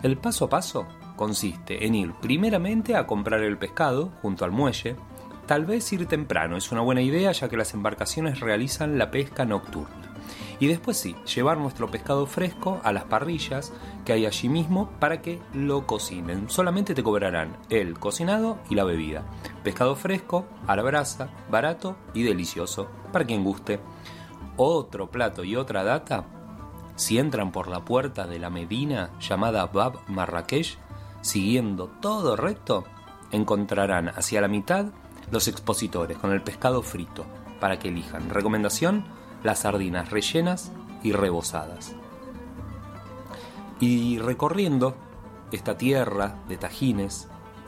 El 0.04 0.18
paso 0.18 0.46
a 0.46 0.50
paso 0.50 0.88
consiste 1.16 1.86
en 1.86 1.96
ir 1.96 2.14
primeramente 2.14 2.96
a 2.96 3.08
comprar 3.08 3.42
el 3.42 3.58
pescado 3.58 4.12
junto 4.22 4.46
al 4.46 4.52
muelle, 4.52 4.96
tal 5.46 5.66
vez 5.66 5.92
ir 5.94 6.06
temprano, 6.06 6.58
es 6.58 6.72
una 6.72 6.82
buena 6.82 7.02
idea 7.02 7.32
ya 7.32 7.50
que 7.50 7.58
las 7.58 7.74
embarcaciones 7.74 8.40
realizan 8.40 8.98
la 8.98 9.12
pesca 9.12 9.46
nocturna. 9.46 10.08
Y 10.60 10.68
después 10.68 10.98
sí, 10.98 11.16
llevar 11.36 11.58
nuestro 11.58 11.90
pescado 11.92 12.26
fresco 12.26 12.82
a 12.84 12.92
las 12.92 13.04
parrillas 13.04 13.72
que 14.06 14.14
hay 14.14 14.26
allí 14.26 14.50
mismo 14.50 14.90
para 15.00 15.22
que 15.22 15.40
lo 15.54 15.86
cocinen. 15.86 16.50
Solamente 16.50 16.96
te 16.96 17.04
cobrarán 17.04 17.58
el 17.70 18.00
cocinado 18.00 18.58
y 18.70 18.76
la 18.76 18.84
bebida. 18.84 19.24
Pescado 19.64 19.96
fresco, 19.96 20.46
a 20.66 20.76
la 20.76 20.82
brasa, 20.82 21.30
barato 21.52 21.96
y 22.14 22.24
delicioso, 22.24 22.88
para 23.12 23.26
quien 23.26 23.44
guste. 23.44 23.80
Otro 24.56 25.12
plato 25.12 25.44
y 25.44 25.56
otra 25.56 25.84
data, 25.84 26.26
si 26.98 27.20
entran 27.20 27.52
por 27.52 27.68
la 27.68 27.86
puerta 27.86 28.28
de 28.28 28.40
la 28.40 28.50
Medina 28.50 29.12
llamada 29.22 29.68
Bab 29.68 30.00
Marrakech, 30.08 30.78
siguiendo 31.22 31.88
todo 32.02 32.36
recto, 32.36 32.84
encontrarán 33.32 34.10
hacia 34.10 34.42
la 34.42 34.48
mitad 34.48 34.88
los 35.32 35.48
expositores 35.48 36.18
con 36.18 36.32
el 36.32 36.42
pescado 36.42 36.82
frito, 36.82 37.26
para 37.60 37.80
que 37.80 37.90
elijan. 37.90 38.30
Recomendación, 38.30 39.06
las 39.44 39.60
sardinas 39.60 40.10
rellenas 40.10 40.72
y 41.04 41.12
rebozadas. 41.12 41.96
Y 43.80 44.18
recorriendo 44.18 44.96
esta 45.52 45.78
tierra 45.78 46.40
de 46.48 46.58
tajines, 46.58 47.28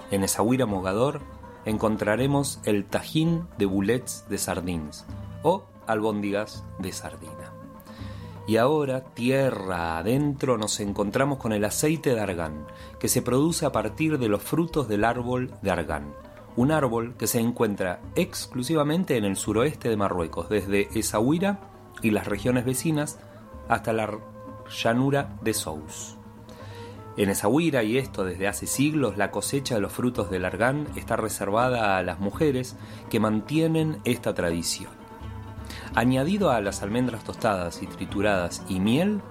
en 0.10 0.24
Esahuira 0.24 0.66
Mogador 0.66 1.22
encontraremos 1.66 2.60
el 2.64 2.86
tajín 2.86 3.48
de 3.60 3.68
boulets 3.68 4.26
de 4.28 4.40
sardines 4.40 5.06
o 5.44 5.66
albóndigas 5.86 6.66
de 6.80 6.92
sardina. 6.92 7.59
Y 8.50 8.58
ahora, 8.58 9.04
tierra 9.04 10.00
adentro, 10.00 10.58
nos 10.58 10.80
encontramos 10.80 11.38
con 11.38 11.54
el 11.54 11.64
aceite 11.66 12.16
de 12.16 12.20
argán, 12.20 12.66
que 13.00 13.08
se 13.08 13.22
produce 13.22 13.68
a 13.68 13.72
partir 13.72 14.18
de 14.18 14.28
los 14.28 14.42
frutos 14.42 14.88
del 14.88 15.04
árbol 15.04 15.54
de 15.62 15.70
argán. 15.70 16.16
Un 16.56 16.72
árbol 16.72 17.14
que 17.16 17.28
se 17.28 17.40
encuentra 17.40 18.02
exclusivamente 18.16 19.18
en 19.18 19.26
el 19.26 19.36
suroeste 19.36 19.88
de 19.88 19.98
Marruecos, 19.98 20.50
desde 20.50 20.90
Essaouira 20.98 21.60
y 22.02 22.10
las 22.10 22.26
regiones 22.26 22.66
vecinas 22.66 23.20
hasta 23.68 23.94
la 23.94 24.18
llanura 24.84 25.38
de 25.44 25.54
Sous. 25.54 26.18
En 27.18 27.30
Essaouira, 27.30 27.84
y 27.84 28.00
esto 28.00 28.26
desde 28.26 28.48
hace 28.48 28.66
siglos, 28.66 29.16
la 29.16 29.30
cosecha 29.30 29.76
de 29.76 29.82
los 29.82 29.94
frutos 29.94 30.32
del 30.32 30.44
argán 30.44 30.88
está 30.96 31.16
reservada 31.18 32.00
a 32.00 32.02
las 32.02 32.20
mujeres 32.20 32.78
que 33.12 33.20
mantienen 33.20 34.00
esta 34.06 34.34
tradición. 34.34 34.99
Añadido 35.96 36.52
a 36.52 36.62
las 36.62 36.84
almendras 36.84 37.24
tostadas 37.24 37.82
y 37.82 37.88
trituradas 37.88 38.64
y 38.70 38.80
miel, 38.80 39.22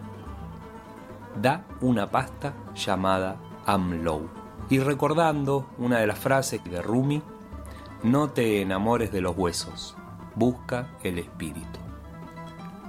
da 1.41 1.65
una 1.81 2.11
pasta 2.11 2.55
llamada 2.75 3.37
amlou. 3.65 4.29
Y 4.69 4.81
recordando 4.81 5.69
una 5.79 5.99
de 5.99 6.07
las 6.07 6.19
frases 6.19 6.63
de 6.65 6.83
Rumi, 6.83 7.23
no 8.03 8.31
te 8.31 8.61
enamores 8.61 9.13
de 9.13 9.21
los 9.21 9.37
huesos, 9.37 9.97
busca 10.35 10.89
el 11.03 11.19
espíritu. 11.19 11.79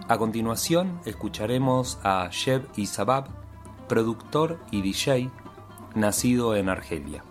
A 0.08 0.18
continuación 0.18 1.00
escucharemos 1.06 2.00
a 2.04 2.28
Sheb 2.32 2.68
Isabab, 2.76 3.28
productor 3.88 4.60
y 4.72 4.82
DJ, 4.82 5.30
nacido 5.96 6.56
en 6.56 6.70
Argelia. 6.70 7.24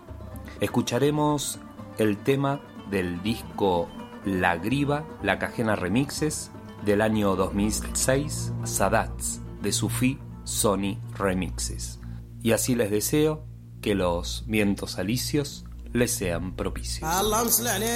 Escucharemos 0.61 1.59
el 1.97 2.17
tema 2.17 2.61
del 2.89 3.21
disco 3.21 3.87
La 4.24 4.56
Griva, 4.56 5.04
La 5.22 5.38
Cajena 5.38 5.76
Remixes 5.76 6.50
del 6.84 7.00
año 7.00 7.36
2006, 7.36 8.52
Sadats, 8.64 9.40
de 9.62 9.72
Sufi 9.72 10.18
Sony 10.44 10.98
Remixes. 11.16 12.00
Y 12.42 12.52
así 12.52 12.74
les 12.74 12.90
deseo 12.90 13.44
que 13.80 13.94
los 13.94 14.44
vientos 14.46 14.98
alicios 14.98 15.64
les 15.92 16.10
sean 16.10 16.54
propicios. 16.56 17.08
اللهم 17.20 17.48
صل 17.48 17.66
عليك 17.68 17.94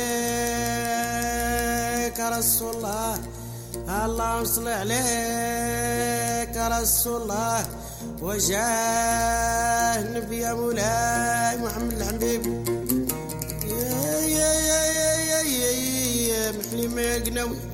يا 2.18 2.28
رسول 2.38 2.74
الله 2.74 3.18
اللهم 4.04 4.44
صل 4.44 4.68
عليك 4.68 6.56
يا 6.56 6.68
رسول 6.80 7.22
الله 7.22 7.66
وجاه 8.22 10.00
النبي 10.00 10.36
يا 10.38 10.54
مولاي 10.54 11.56
محمد 11.62 11.92
الحبيب 11.92 12.42
me 16.51 16.61
feel 16.61 16.89
me 16.89 17.03
again 17.05 17.72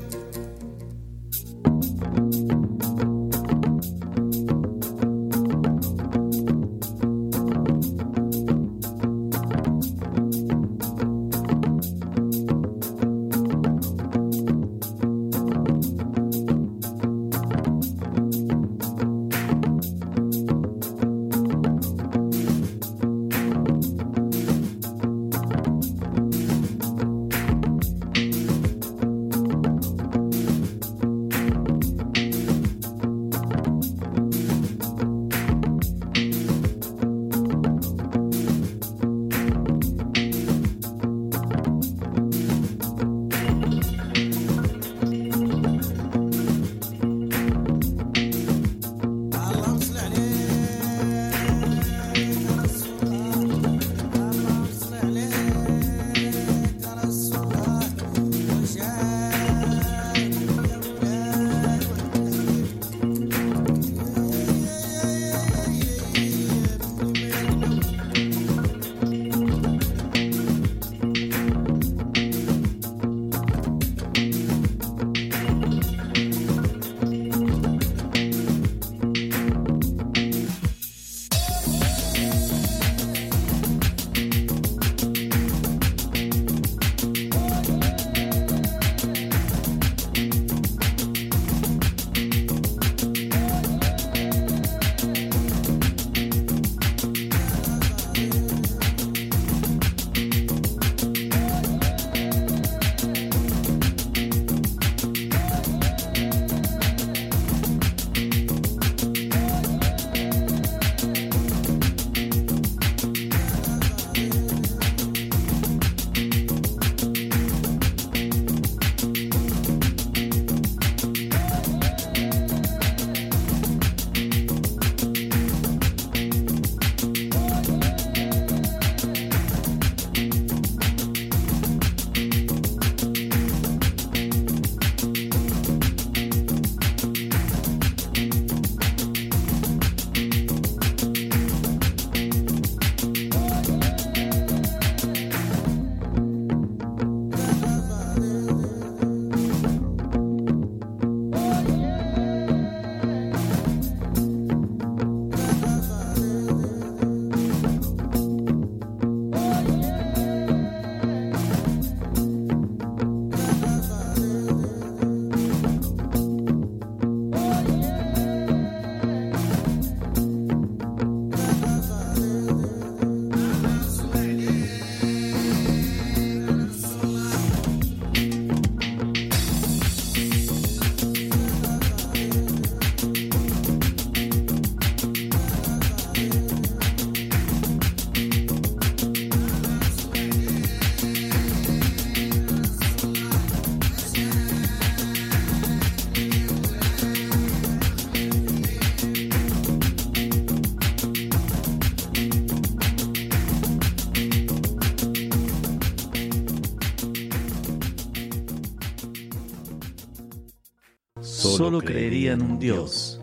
Solo 211.59 211.81
creería 211.81 212.31
en 212.31 212.41
un 212.41 212.57
Dios 212.57 213.19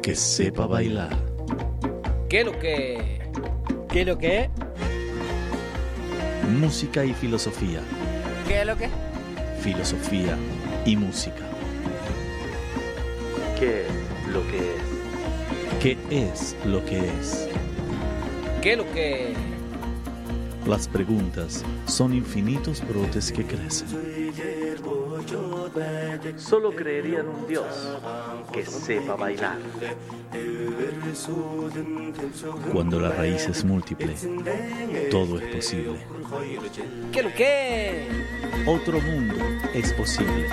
que 0.00 0.14
sepa 0.14 0.64
bailar. 0.64 1.10
¿Qué 2.28 2.44
lo 2.44 2.56
que? 2.56 3.20
¿Qué 3.88 4.04
lo 4.04 4.16
que? 4.16 4.48
Música 6.60 7.04
y 7.04 7.12
filosofía. 7.14 7.80
¿Qué 8.46 8.64
lo 8.64 8.76
que? 8.76 8.88
Filosofía 9.60 10.38
y 10.86 10.96
música. 10.96 11.42
¿Qué 13.58 13.80
es 13.80 14.32
lo 14.32 14.46
que 14.46 14.58
es? 14.58 15.80
¿Qué 15.80 15.98
es 16.12 16.56
lo 16.64 16.84
que 16.84 16.98
es? 17.08 17.48
¿Qué 18.62 18.76
lo 18.76 18.88
que? 18.92 19.32
Las 20.64 20.86
preguntas 20.86 21.64
son 21.86 22.14
infinitos 22.14 22.86
brotes 22.86 23.32
que 23.32 23.44
crecen. 23.44 23.88
Solo 26.36 26.74
creería 26.74 27.20
en 27.20 27.28
un 27.28 27.46
Dios 27.46 27.66
que 28.52 28.64
sepa 28.64 29.14
bailar. 29.14 29.58
Cuando 32.72 33.00
la 33.00 33.10
raíz 33.10 33.46
es 33.48 33.64
múltiple, 33.64 34.14
todo 35.10 35.38
es 35.38 35.54
posible. 35.54 35.98
¿Qué 37.12 37.22
lo 37.22 37.32
que? 37.34 38.08
Otro 38.66 39.00
mundo 39.00 39.36
es 39.74 39.92
posible. 39.92 40.48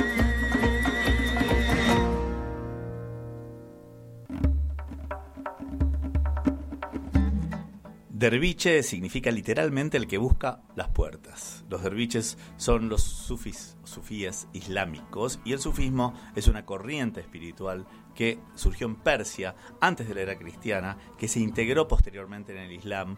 Derviche 8.30 8.84
significa 8.84 9.32
literalmente 9.32 9.95
el 9.95 10.05
que 10.05 10.17
busca 10.17 10.61
las 10.75 10.89
puertas. 10.89 11.63
Los 11.69 11.82
derviches 11.82 12.38
son 12.57 12.89
los 12.89 13.01
sufis, 13.01 13.78
sufíes 13.86 14.49
islámicos, 14.51 15.39
y 15.45 15.53
el 15.53 15.59
sufismo 15.59 16.13
es 16.36 16.49
una 16.49 16.65
corriente 16.65 17.21
espiritual 17.21 17.88
que 18.13 18.38
surgió 18.53 18.86
en 18.86 18.97
Persia 18.97 19.55
antes 19.80 20.09
de 20.09 20.13
la 20.13 20.23
era 20.23 20.38
cristiana, 20.38 20.97
que 21.17 21.30
se 21.30 21.39
integró 21.39 21.88
posteriormente 21.88 22.51
en 22.51 22.63
el 22.63 22.73
Islam 22.73 23.15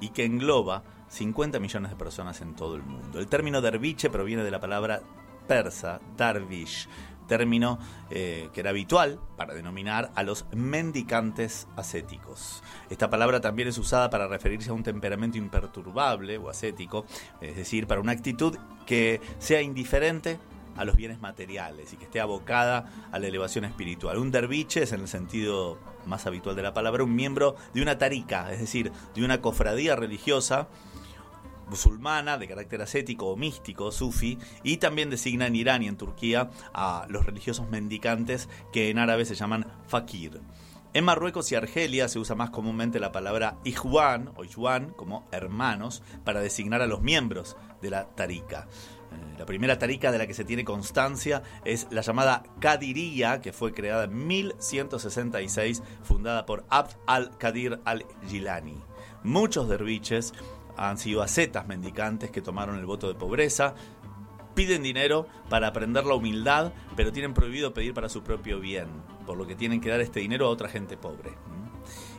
y 0.00 0.08
que 0.08 0.24
engloba 0.24 0.82
50 1.08 1.60
millones 1.60 1.90
de 1.90 1.96
personas 1.98 2.40
en 2.40 2.56
todo 2.56 2.76
el 2.76 2.84
mundo. 2.84 3.18
El 3.18 3.26
término 3.26 3.60
derviche 3.60 4.08
proviene 4.08 4.44
de 4.44 4.50
la 4.50 4.60
palabra 4.60 5.02
persa, 5.46 6.00
darvish, 6.16 6.88
término 7.32 7.78
eh, 8.10 8.50
que 8.52 8.60
era 8.60 8.68
habitual 8.68 9.18
para 9.38 9.54
denominar 9.54 10.10
a 10.14 10.22
los 10.22 10.44
mendicantes 10.54 11.66
ascéticos. 11.76 12.62
Esta 12.90 13.08
palabra 13.08 13.40
también 13.40 13.68
es 13.68 13.78
usada 13.78 14.10
para 14.10 14.28
referirse 14.28 14.68
a 14.68 14.74
un 14.74 14.82
temperamento 14.82 15.38
imperturbable 15.38 16.36
o 16.36 16.50
ascético, 16.50 17.06
es 17.40 17.56
decir, 17.56 17.86
para 17.86 18.02
una 18.02 18.12
actitud 18.12 18.58
que 18.84 19.22
sea 19.38 19.62
indiferente 19.62 20.38
a 20.76 20.84
los 20.84 20.94
bienes 20.94 21.22
materiales 21.22 21.94
y 21.94 21.96
que 21.96 22.04
esté 22.04 22.20
abocada 22.20 23.08
a 23.10 23.18
la 23.18 23.28
elevación 23.28 23.64
espiritual. 23.64 24.18
Un 24.18 24.30
derviche 24.30 24.82
es 24.82 24.92
en 24.92 25.00
el 25.00 25.08
sentido 25.08 25.78
más 26.04 26.26
habitual 26.26 26.54
de 26.54 26.62
la 26.62 26.74
palabra 26.74 27.02
un 27.02 27.14
miembro 27.14 27.56
de 27.72 27.80
una 27.80 27.96
tarica, 27.96 28.52
es 28.52 28.60
decir, 28.60 28.92
de 29.14 29.24
una 29.24 29.40
cofradía 29.40 29.96
religiosa 29.96 30.68
musulmana 31.68 32.38
de 32.38 32.48
carácter 32.48 32.82
ascético 32.82 33.28
o 33.28 33.36
místico, 33.36 33.92
sufi, 33.92 34.38
y 34.62 34.78
también 34.78 35.10
designa 35.10 35.46
en 35.46 35.56
Irán 35.56 35.82
y 35.82 35.88
en 35.88 35.96
Turquía 35.96 36.50
a 36.74 37.06
los 37.08 37.26
religiosos 37.26 37.68
mendicantes 37.68 38.48
que 38.72 38.90
en 38.90 38.98
árabe 38.98 39.24
se 39.24 39.34
llaman 39.34 39.66
fakir. 39.86 40.40
En 40.94 41.04
Marruecos 41.04 41.50
y 41.50 41.54
Argelia 41.54 42.06
se 42.08 42.18
usa 42.18 42.36
más 42.36 42.50
comúnmente 42.50 43.00
la 43.00 43.12
palabra 43.12 43.56
ijuan 43.64 44.30
o 44.36 44.44
ijuan 44.44 44.90
como 44.90 45.26
hermanos 45.32 46.02
para 46.22 46.40
designar 46.40 46.82
a 46.82 46.86
los 46.86 47.00
miembros 47.00 47.56
de 47.80 47.88
la 47.88 48.08
tarika. 48.08 48.68
Eh, 49.10 49.36
La 49.38 49.46
primera 49.46 49.78
tarika 49.78 50.12
de 50.12 50.18
la 50.18 50.26
que 50.26 50.34
se 50.34 50.44
tiene 50.44 50.64
constancia 50.66 51.42
es 51.64 51.86
la 51.90 52.02
llamada 52.02 52.42
Qadiría, 52.60 53.40
que 53.40 53.54
fue 53.54 53.72
creada 53.72 54.04
en 54.04 54.26
1166, 54.26 55.82
fundada 56.02 56.44
por 56.44 56.66
Abd 56.68 56.96
al-Qadir 57.06 57.80
al-Gilani. 57.86 58.76
Muchos 59.24 59.70
derviches 59.70 60.34
han 60.76 60.98
sido 60.98 61.22
ascetas 61.22 61.66
mendicantes 61.66 62.30
que 62.30 62.42
tomaron 62.42 62.78
el 62.78 62.86
voto 62.86 63.08
de 63.08 63.14
pobreza, 63.14 63.74
piden 64.54 64.82
dinero 64.82 65.26
para 65.48 65.68
aprender 65.68 66.04
la 66.04 66.14
humildad, 66.14 66.72
pero 66.96 67.12
tienen 67.12 67.34
prohibido 67.34 67.72
pedir 67.74 67.94
para 67.94 68.08
su 68.08 68.22
propio 68.22 68.60
bien, 68.60 68.88
por 69.26 69.36
lo 69.36 69.46
que 69.46 69.54
tienen 69.54 69.80
que 69.80 69.90
dar 69.90 70.00
este 70.00 70.20
dinero 70.20 70.46
a 70.46 70.50
otra 70.50 70.68
gente 70.68 70.96
pobre. 70.96 71.32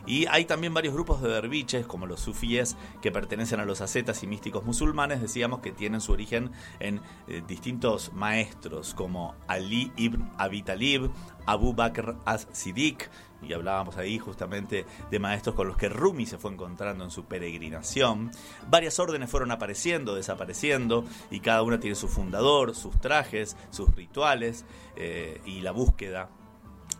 Y 0.06 0.26
hay 0.26 0.44
también 0.44 0.74
varios 0.74 0.92
grupos 0.92 1.22
de 1.22 1.30
derviches, 1.30 1.86
como 1.86 2.06
los 2.06 2.20
sufíes, 2.20 2.76
que 3.00 3.10
pertenecen 3.10 3.60
a 3.60 3.64
los 3.64 3.80
ascetas 3.80 4.22
y 4.22 4.26
místicos 4.26 4.64
musulmanes, 4.64 5.22
decíamos 5.22 5.60
que 5.60 5.72
tienen 5.72 6.02
su 6.02 6.12
origen 6.12 6.50
en 6.78 7.00
eh, 7.26 7.42
distintos 7.46 8.12
maestros, 8.12 8.92
como 8.92 9.34
Ali 9.46 9.92
ibn 9.96 10.30
Abi 10.36 10.62
Talib, 10.62 11.10
Abu 11.46 11.72
Bakr 11.72 12.16
as-Siddiq, 12.26 13.08
y 13.46 13.52
hablábamos 13.52 13.96
ahí 13.96 14.18
justamente 14.18 14.86
de 15.10 15.18
maestros 15.18 15.54
con 15.54 15.68
los 15.68 15.76
que 15.76 15.88
Rumi 15.88 16.26
se 16.26 16.38
fue 16.38 16.52
encontrando 16.52 17.04
en 17.04 17.10
su 17.10 17.24
peregrinación. 17.24 18.30
Varias 18.68 18.98
órdenes 18.98 19.30
fueron 19.30 19.50
apareciendo, 19.50 20.14
desapareciendo, 20.14 21.04
y 21.30 21.40
cada 21.40 21.62
una 21.62 21.80
tiene 21.80 21.96
su 21.96 22.08
fundador, 22.08 22.74
sus 22.74 23.00
trajes, 23.00 23.56
sus 23.70 23.94
rituales 23.94 24.64
eh, 24.96 25.40
y 25.44 25.60
la 25.60 25.72
búsqueda 25.72 26.28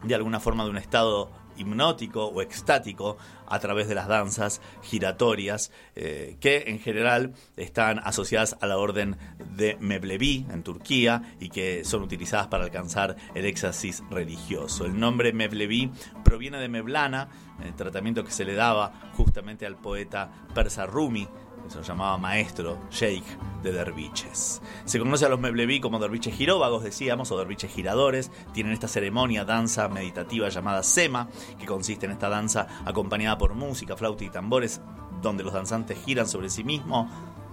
de 0.02 0.14
alguna 0.14 0.40
forma 0.40 0.64
de 0.64 0.70
un 0.70 0.76
estado 0.76 1.30
hipnótico 1.56 2.26
o 2.26 2.42
extático 2.42 3.16
a 3.46 3.58
través 3.58 3.88
de 3.88 3.94
las 3.94 4.08
danzas 4.08 4.60
giratorias 4.82 5.70
eh, 5.94 6.36
que 6.40 6.64
en 6.66 6.78
general 6.78 7.34
están 7.56 8.00
asociadas 8.00 8.56
a 8.60 8.66
la 8.66 8.78
orden 8.78 9.16
de 9.56 9.76
Mevlevi 9.80 10.46
en 10.50 10.62
Turquía 10.62 11.36
y 11.40 11.50
que 11.50 11.84
son 11.84 12.02
utilizadas 12.02 12.46
para 12.48 12.64
alcanzar 12.64 13.16
el 13.34 13.44
éxtasis 13.44 14.02
religioso. 14.10 14.86
El 14.86 14.98
nombre 14.98 15.32
Mevlevi 15.32 15.90
proviene 16.24 16.58
de 16.58 16.68
Mevlana, 16.68 17.28
el 17.62 17.74
tratamiento 17.74 18.24
que 18.24 18.30
se 18.30 18.44
le 18.44 18.54
daba 18.54 19.12
justamente 19.16 19.66
al 19.66 19.76
poeta 19.76 20.30
persa 20.54 20.86
Rumi, 20.86 21.28
se 21.68 21.76
lo 21.78 21.82
llamaba 21.82 22.18
maestro, 22.18 22.78
sheikh 22.90 23.24
de 23.62 23.72
derviches. 23.72 24.60
Se 24.84 24.98
conoce 24.98 25.24
a 25.24 25.28
los 25.28 25.40
Mevlevi 25.40 25.80
como 25.80 25.98
derviches 25.98 26.34
giróvagos, 26.34 26.84
decíamos, 26.84 27.30
o 27.32 27.38
derviches 27.38 27.72
giradores. 27.72 28.30
Tienen 28.52 28.72
esta 28.72 28.88
ceremonia, 28.88 29.44
danza 29.44 29.88
meditativa 29.88 30.48
llamada 30.48 30.82
Sema, 30.82 31.28
que 31.58 31.66
consiste 31.66 32.06
en 32.06 32.12
esta 32.12 32.28
danza 32.28 32.68
acompañada 32.84 33.38
por 33.38 33.54
música, 33.54 33.96
flauta 33.96 34.24
y 34.24 34.30
tambores, 34.30 34.80
donde 35.22 35.44
los 35.44 35.54
danzantes 35.54 35.98
giran 36.04 36.28
sobre 36.28 36.50
sí 36.50 36.64
mismos, 36.64 37.10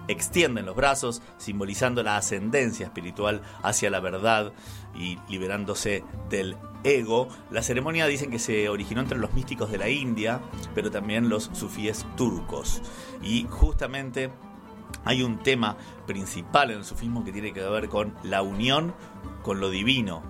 extienden 0.08 0.66
los 0.66 0.76
brazos, 0.76 1.22
simbolizando 1.38 2.04
la 2.04 2.18
ascendencia 2.18 2.86
espiritual 2.86 3.41
hacia 3.64 3.89
la 3.89 3.99
verdad 3.99 4.54
y 4.95 5.20
liberándose 5.30 6.04
del 6.30 6.58
ego. 6.84 7.28
La 7.49 7.62
ceremonia 7.62 8.08
dicen 8.08 8.32
que 8.32 8.39
se 8.39 8.70
originó 8.70 9.02
entre 9.02 9.18
los 9.18 9.34
místicos 9.34 9.72
de 9.72 9.78
la 9.78 9.89
India, 9.89 10.41
pero 10.74 10.91
también 10.91 11.30
los 11.30 11.49
sufíes 11.54 12.06
turcos. 12.16 12.82
Y 13.22 13.45
justamente 13.49 14.32
hay 15.06 15.24
un 15.24 15.39
tema 15.39 15.78
principal 16.06 16.72
en 16.72 16.80
el 16.80 16.86
sufismo 16.86 17.24
que 17.24 17.32
tiene 17.32 17.54
que 17.54 17.62
ver 17.62 17.89
con 17.89 18.14
la 18.24 18.41
unión 18.41 18.93
con 19.43 19.60
lo 19.60 19.70
divino, 19.70 20.22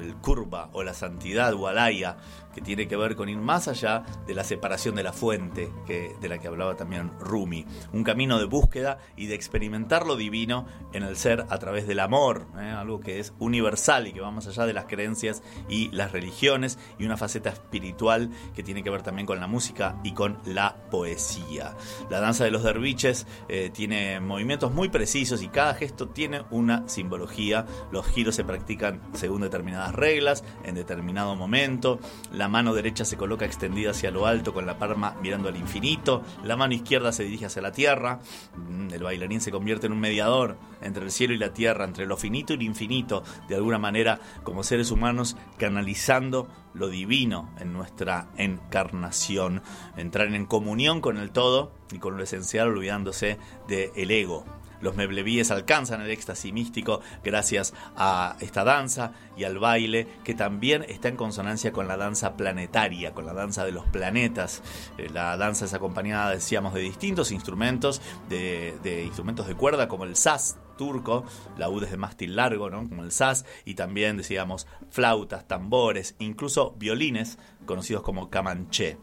el 0.00 0.16
kurba 0.16 0.70
o 0.72 0.82
la 0.82 0.94
santidad 0.94 1.52
o 1.54 1.66
alaya, 1.66 2.16
que 2.54 2.60
tiene 2.60 2.88
que 2.88 2.96
ver 2.96 3.16
con 3.16 3.28
ir 3.28 3.38
más 3.38 3.68
allá 3.68 4.02
de 4.26 4.34
la 4.34 4.44
separación 4.44 4.94
de 4.96 5.02
la 5.02 5.12
fuente, 5.12 5.72
que, 5.86 6.16
de 6.20 6.28
la 6.28 6.38
que 6.38 6.48
hablaba 6.48 6.76
también 6.76 7.12
Rumi. 7.20 7.64
Un 7.92 8.02
camino 8.02 8.38
de 8.38 8.44
búsqueda 8.44 8.98
y 9.16 9.26
de 9.26 9.34
experimentar 9.34 10.06
lo 10.06 10.16
divino 10.16 10.66
en 10.92 11.02
el 11.04 11.16
ser 11.16 11.46
a 11.48 11.58
través 11.58 11.86
del 11.86 12.00
amor, 12.00 12.46
¿eh? 12.58 12.70
algo 12.70 13.00
que 13.00 13.20
es 13.20 13.32
universal 13.38 14.08
y 14.08 14.12
que 14.12 14.20
va 14.20 14.30
más 14.30 14.46
allá 14.46 14.66
de 14.66 14.72
las 14.72 14.86
creencias 14.86 15.42
y 15.68 15.90
las 15.90 16.12
religiones, 16.12 16.78
y 16.98 17.04
una 17.04 17.16
faceta 17.16 17.50
espiritual 17.50 18.30
que 18.54 18.62
tiene 18.62 18.82
que 18.82 18.90
ver 18.90 19.02
también 19.02 19.26
con 19.26 19.40
la 19.40 19.46
música 19.46 20.00
y 20.02 20.12
con 20.12 20.38
la 20.44 20.76
poesía. 20.90 21.76
La 22.10 22.20
danza 22.20 22.44
de 22.44 22.50
los 22.50 22.64
derviches 22.64 23.26
eh, 23.48 23.70
tiene 23.72 24.18
movimientos 24.20 24.72
muy 24.72 24.88
precisos 24.88 25.42
y 25.42 25.48
cada 25.48 25.74
gesto 25.74 26.08
tiene 26.08 26.42
una 26.50 26.88
simbología. 26.88 27.66
Los 27.92 28.06
giros 28.06 28.34
se 28.34 28.44
practican 28.44 29.00
según 29.12 29.42
determinadas 29.42 29.59
reglas, 29.92 30.44
en 30.64 30.74
determinado 30.74 31.36
momento. 31.36 32.00
La 32.32 32.48
mano 32.48 32.74
derecha 32.74 33.04
se 33.04 33.16
coloca 33.16 33.44
extendida 33.44 33.90
hacia 33.90 34.10
lo 34.10 34.26
alto 34.26 34.52
con 34.52 34.66
la 34.66 34.78
palma 34.78 35.16
mirando 35.22 35.48
al 35.48 35.56
infinito. 35.56 36.22
La 36.44 36.56
mano 36.56 36.74
izquierda 36.74 37.12
se 37.12 37.24
dirige 37.24 37.46
hacia 37.46 37.62
la 37.62 37.72
tierra. 37.72 38.20
Mm, 38.56 38.92
El 38.92 39.02
bailarín 39.02 39.40
se 39.40 39.50
convierte 39.50 39.86
en 39.86 39.92
un 39.92 40.00
mediador 40.00 40.56
entre 40.82 41.04
el 41.04 41.10
cielo 41.10 41.34
y 41.34 41.38
la 41.38 41.52
tierra, 41.52 41.84
entre 41.84 42.06
lo 42.06 42.16
finito 42.16 42.52
y 42.52 42.56
lo 42.56 42.62
infinito, 42.62 43.22
de 43.48 43.54
alguna 43.54 43.78
manera 43.78 44.20
como 44.42 44.62
seres 44.62 44.90
humanos 44.90 45.36
canalizando 45.58 46.48
lo 46.74 46.88
divino 46.88 47.50
en 47.58 47.72
nuestra 47.72 48.28
encarnación. 48.36 49.62
Entrar 49.96 50.28
en 50.34 50.46
comunión 50.46 51.00
con 51.00 51.16
el 51.16 51.30
todo 51.30 51.72
y 51.92 51.98
con 51.98 52.16
lo 52.16 52.22
esencial 52.22 52.68
olvidándose 52.68 53.38
del 53.68 54.10
ego. 54.10 54.44
Los 54.80 54.96
meblevíes 54.96 55.50
alcanzan 55.50 56.00
el 56.00 56.10
éxtasis 56.10 56.52
místico 56.52 57.00
gracias 57.22 57.74
a 57.96 58.36
esta 58.40 58.64
danza 58.64 59.12
y 59.36 59.44
al 59.44 59.58
baile 59.58 60.06
que 60.24 60.34
también 60.34 60.84
está 60.88 61.08
en 61.08 61.16
consonancia 61.16 61.72
con 61.72 61.88
la 61.88 61.96
danza 61.96 62.36
planetaria, 62.36 63.12
con 63.12 63.26
la 63.26 63.34
danza 63.34 63.64
de 63.64 63.72
los 63.72 63.86
planetas. 63.86 64.62
Eh, 64.98 65.08
La 65.12 65.36
danza 65.36 65.64
es 65.64 65.74
acompañada, 65.74 66.30
decíamos, 66.30 66.74
de 66.74 66.80
distintos 66.80 67.32
instrumentos, 67.32 68.00
de, 68.28 69.02
instrumentos 69.04 69.46
de 69.46 69.54
cuerda 69.54 69.88
como 69.88 70.04
el 70.04 70.16
sas, 70.16 70.58
turco, 70.76 71.24
laúdes 71.58 71.90
de 71.90 71.96
mástil 71.96 72.36
largo, 72.36 72.70
¿no? 72.70 72.88
como 72.88 73.02
el 73.02 73.12
saz, 73.12 73.44
y 73.64 73.74
también 73.74 74.16
decíamos 74.16 74.66
flautas, 74.90 75.46
tambores, 75.46 76.14
incluso 76.18 76.74
violines, 76.78 77.38
conocidos 77.66 78.02
como 78.02 78.30
camanché 78.30 78.96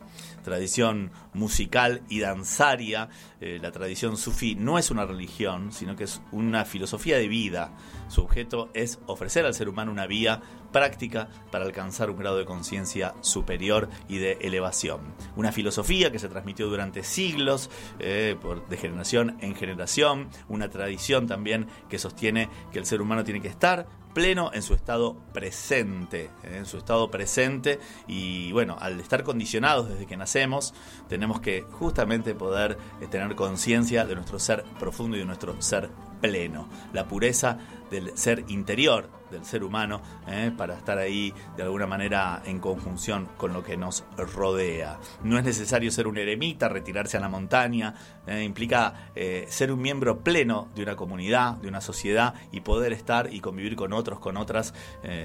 tradición 0.47 1.11
musical 1.33 2.03
y 2.07 2.21
danzaria. 2.21 3.09
Eh, 3.41 3.59
la 3.61 3.71
tradición 3.71 4.15
sufí 4.15 4.55
no 4.55 4.79
es 4.79 4.91
una 4.91 5.05
religión, 5.05 5.73
sino 5.73 5.97
que 5.97 6.05
es 6.05 6.21
una 6.31 6.63
filosofía 6.63 7.17
de 7.17 7.27
vida. 7.27 7.73
Su 8.07 8.21
objeto 8.21 8.69
es 8.73 8.99
ofrecer 9.07 9.45
al 9.45 9.53
ser 9.53 9.67
humano 9.67 9.91
una 9.91 10.07
vía 10.07 10.41
práctica 10.71 11.27
para 11.51 11.65
alcanzar 11.65 12.09
un 12.09 12.17
grado 12.17 12.37
de 12.37 12.45
conciencia 12.45 13.13
superior 13.19 13.89
y 14.07 14.19
de 14.19 14.37
elevación. 14.39 15.01
Una 15.35 15.51
filosofía 15.51 16.13
que 16.13 16.19
se 16.19 16.29
transmitió 16.29 16.67
durante 16.67 17.03
siglos, 17.03 17.69
eh, 17.99 18.37
por, 18.41 18.69
de 18.69 18.77
generación 18.77 19.37
en 19.41 19.53
generación, 19.53 20.29
una 20.47 20.69
tradición 20.69 21.27
también 21.27 21.67
que 21.89 21.99
sostiene 21.99 22.47
que 22.71 22.79
el 22.79 22.85
ser 22.85 23.01
humano 23.01 23.25
tiene 23.25 23.41
que 23.41 23.49
estar 23.49 23.85
pleno 24.17 24.49
en 24.51 24.63
su 24.63 24.73
estado 24.73 25.15
presente, 25.31 26.31
eh, 26.43 26.57
en 26.57 26.65
su 26.65 26.79
estado 26.79 27.11
presente. 27.11 27.79
Y 28.07 28.51
bueno, 28.51 28.75
al 28.79 28.99
estar 28.99 29.21
condicionados 29.21 29.89
desde 29.89 30.07
que 30.07 30.17
nacemos, 30.17 30.73
tenemos 31.07 31.39
que 31.39 31.61
justamente 31.61 32.33
poder 32.33 32.79
eh, 32.99 33.05
tener 33.05 33.35
conciencia 33.35 34.05
de 34.05 34.15
nuestro 34.15 34.39
ser 34.39 34.63
profundo 34.79 35.17
y 35.17 35.19
de 35.19 35.27
nuestro 35.27 35.61
ser 35.61 35.91
pleno, 36.19 36.67
la 36.93 37.07
pureza 37.07 37.59
del 37.91 38.17
ser 38.17 38.43
interior 38.47 39.16
del 39.31 39.45
ser 39.45 39.63
humano 39.63 40.01
¿eh? 40.27 40.51
para 40.55 40.75
estar 40.75 40.97
ahí 40.97 41.33
de 41.55 41.63
alguna 41.63 41.87
manera 41.87 42.41
en 42.45 42.59
conjunción 42.59 43.27
con 43.37 43.53
lo 43.53 43.63
que 43.63 43.77
nos 43.77 44.03
rodea. 44.17 44.99
No 45.23 45.37
es 45.37 45.45
necesario 45.45 45.91
ser 45.91 46.07
un 46.07 46.17
eremita, 46.17 46.69
retirarse 46.69 47.17
a 47.17 47.19
la 47.19 47.29
montaña, 47.29 47.93
¿eh? 48.25 48.43
implica 48.43 49.11
eh, 49.15 49.45
ser 49.49 49.71
un 49.71 49.81
miembro 49.81 50.19
pleno 50.23 50.69
de 50.75 50.83
una 50.83 50.95
comunidad, 50.95 51.53
de 51.57 51.67
una 51.67 51.81
sociedad 51.81 52.33
y 52.51 52.61
poder 52.61 52.93
estar 52.93 53.33
y 53.33 53.39
convivir 53.39 53.75
con 53.75 53.93
otros, 53.93 54.19
con 54.19 54.37
otras, 54.37 54.73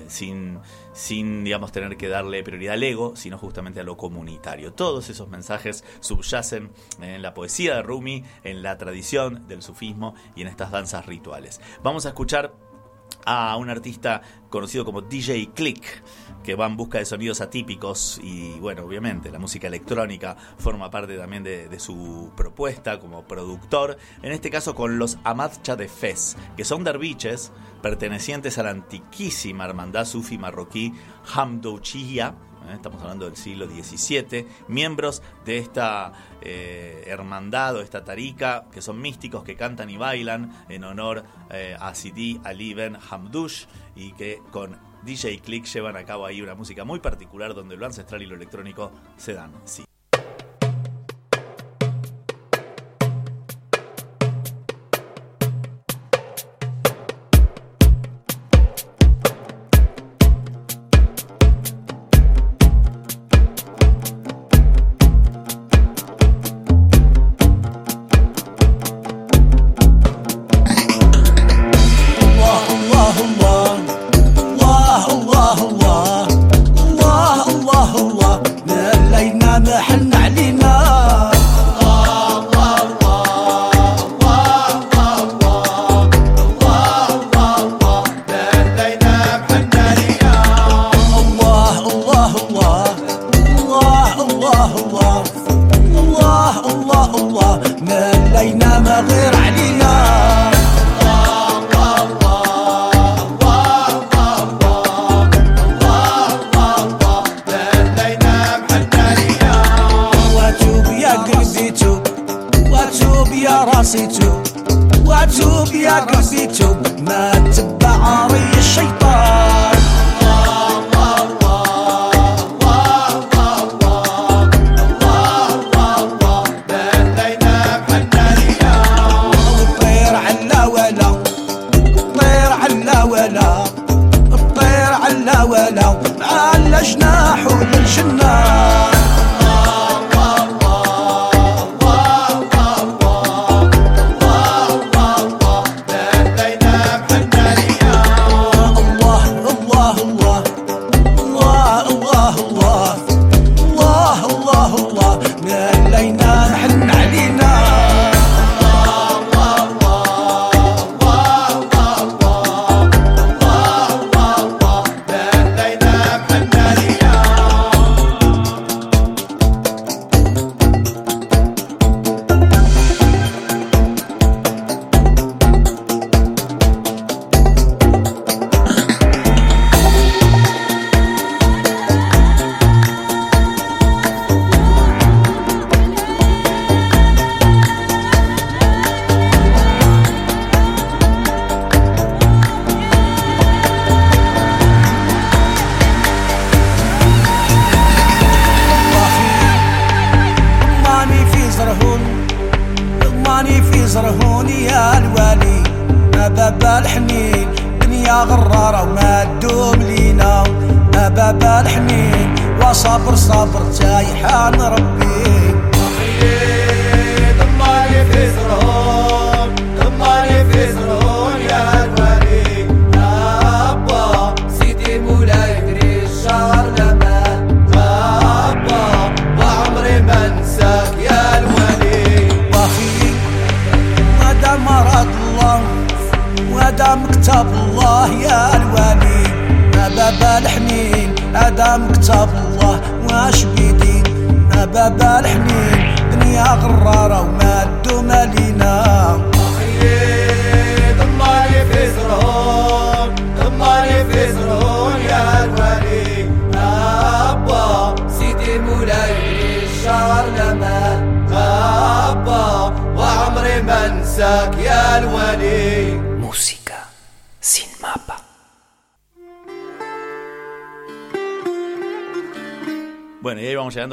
sin, 0.09 0.59
sin, 0.93 1.45
digamos, 1.45 1.73
tener 1.73 1.97
que 1.97 2.09
darle 2.09 2.43
prioridad 2.43 2.75
al 2.75 2.83
ego, 2.83 3.17
sino 3.17 3.39
justamente 3.39 3.81
a 3.81 3.85
lo 3.85 3.97
comunitario. 3.97 4.73
Todos 4.73 5.11
esos 5.11 5.29
mensajes 5.29 5.85
subyacen 6.01 6.71
en 7.01 7.23
la 7.23 7.35
poesía 7.35 7.77
de 7.77 7.83
Rumi, 7.83 8.25
en 8.45 8.63
la 8.63 8.79
tradición 8.79 9.47
del 9.49 9.63
sufismo 9.63 10.15
y 10.35 10.43
en 10.43 10.49
estas 10.49 10.71
danzas 10.71 11.07
rituales. 11.07 11.61
Vamos 11.83 12.07
a 12.07 12.11
escuchar 12.11 12.55
a 13.25 13.57
un 13.57 13.71
artista 13.71 14.23
conocido 14.49 14.85
como 14.85 15.03
DJ 15.03 15.51
Click, 15.55 16.03
que 16.43 16.55
va 16.55 16.67
en 16.67 16.77
busca 16.77 16.99
de 16.99 17.05
sonidos 17.05 17.41
atípicos 17.41 18.21
y 18.23 18.59
bueno, 18.61 18.85
obviamente 18.85 19.31
la 19.31 19.39
música 19.39 19.69
electrónica 19.69 20.37
forma 20.59 20.91
parte 20.91 21.17
también 21.17 21.43
de, 21.43 21.79
su 21.79 22.33
propuesta 22.37 23.01
como 23.01 23.27
productor, 23.27 23.97
en 24.23 24.33
este 24.33 24.51
caso 24.51 24.75
con 24.75 24.99
los 24.99 25.19
Amadcha 25.25 25.77
de 25.77 25.89
Fez, 25.89 26.37
que 26.57 26.65
son 26.65 26.85
derviches 26.85 27.53
pertenecientes 27.81 28.59
a 28.59 28.65
la 28.65 28.71
antiquísima 28.71 29.65
hermandad 29.65 30.05
sufi 30.05 30.39
marroquí 30.39 30.93
Hamdouchia. 31.35 32.35
Estamos 32.71 33.03
hablando 33.03 33.27
del 33.27 33.37
siglo 33.37 33.67
XVII, 33.67 34.47
miembros 34.69 35.23
de 35.45 35.59
esta 35.59 36.13
eh, 36.41 37.05
hermandad 37.07 37.77
o 37.77 37.81
esta 37.81 38.05
tarica, 38.05 38.67
que 38.73 38.83
son 38.83 39.01
místicos 39.01 39.45
que 39.45 39.57
cantan 39.57 39.91
y 39.91 39.97
bailan 39.97 40.65
en 40.69 40.85
honor 40.85 41.25
eh, 41.51 41.77
a 41.79 41.95
Sidi 41.95 42.41
Ali 42.45 42.75
Ben 42.75 42.97
Hamdush 43.11 43.67
y 43.95 44.13
que 44.13 44.41
con 44.51 44.79
DJ 45.03 45.41
Click 45.41 45.65
llevan 45.67 45.97
a 45.97 46.05
cabo 46.05 46.27
ahí 46.27 46.41
una 46.43 46.55
música 46.55 46.85
muy 46.85 47.01
particular 47.01 47.55
donde 47.55 47.77
lo 47.77 47.87
ancestral 47.87 48.23
y 48.23 48.27
lo 48.27 48.37
electrónico 48.37 48.93
se 49.17 49.35
dan. 49.35 49.53
Sí. 49.65 49.85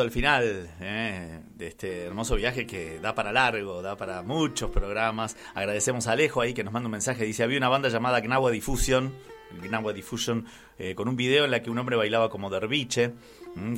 Al 0.10 0.14
final 0.14 0.68
eh, 0.82 1.40
de 1.56 1.68
este 1.68 2.06
hermoso 2.06 2.36
viaje 2.36 2.66
que 2.66 3.00
da 3.00 3.14
para 3.14 3.32
largo, 3.32 3.84
da 3.84 3.96
para 3.96 4.24
muchos 4.24 4.72
programas. 4.72 5.38
Agradecemos 5.54 6.08
a 6.08 6.14
Alejo 6.14 6.42
ahí 6.42 6.56
que 6.56 6.64
nos 6.64 6.74
manda 6.74 6.88
un 6.88 6.94
mensaje. 6.94 7.26
Dice, 7.26 7.44
había 7.44 7.60
una 7.60 7.70
banda 7.70 7.90
llamada 7.90 8.20
Gnawa 8.20 8.50
Diffusion, 8.50 9.14
Gnawa 9.62 9.94
Diffusion, 9.94 10.48
eh, 10.80 10.96
con 10.96 11.08
un 11.08 11.16
video 11.16 11.46
en 11.46 11.52
la 11.52 11.62
que 11.62 11.70
un 11.70 11.78
hombre 11.78 11.96
bailaba 11.96 12.32
como 12.32 12.50
derviche, 12.50 13.14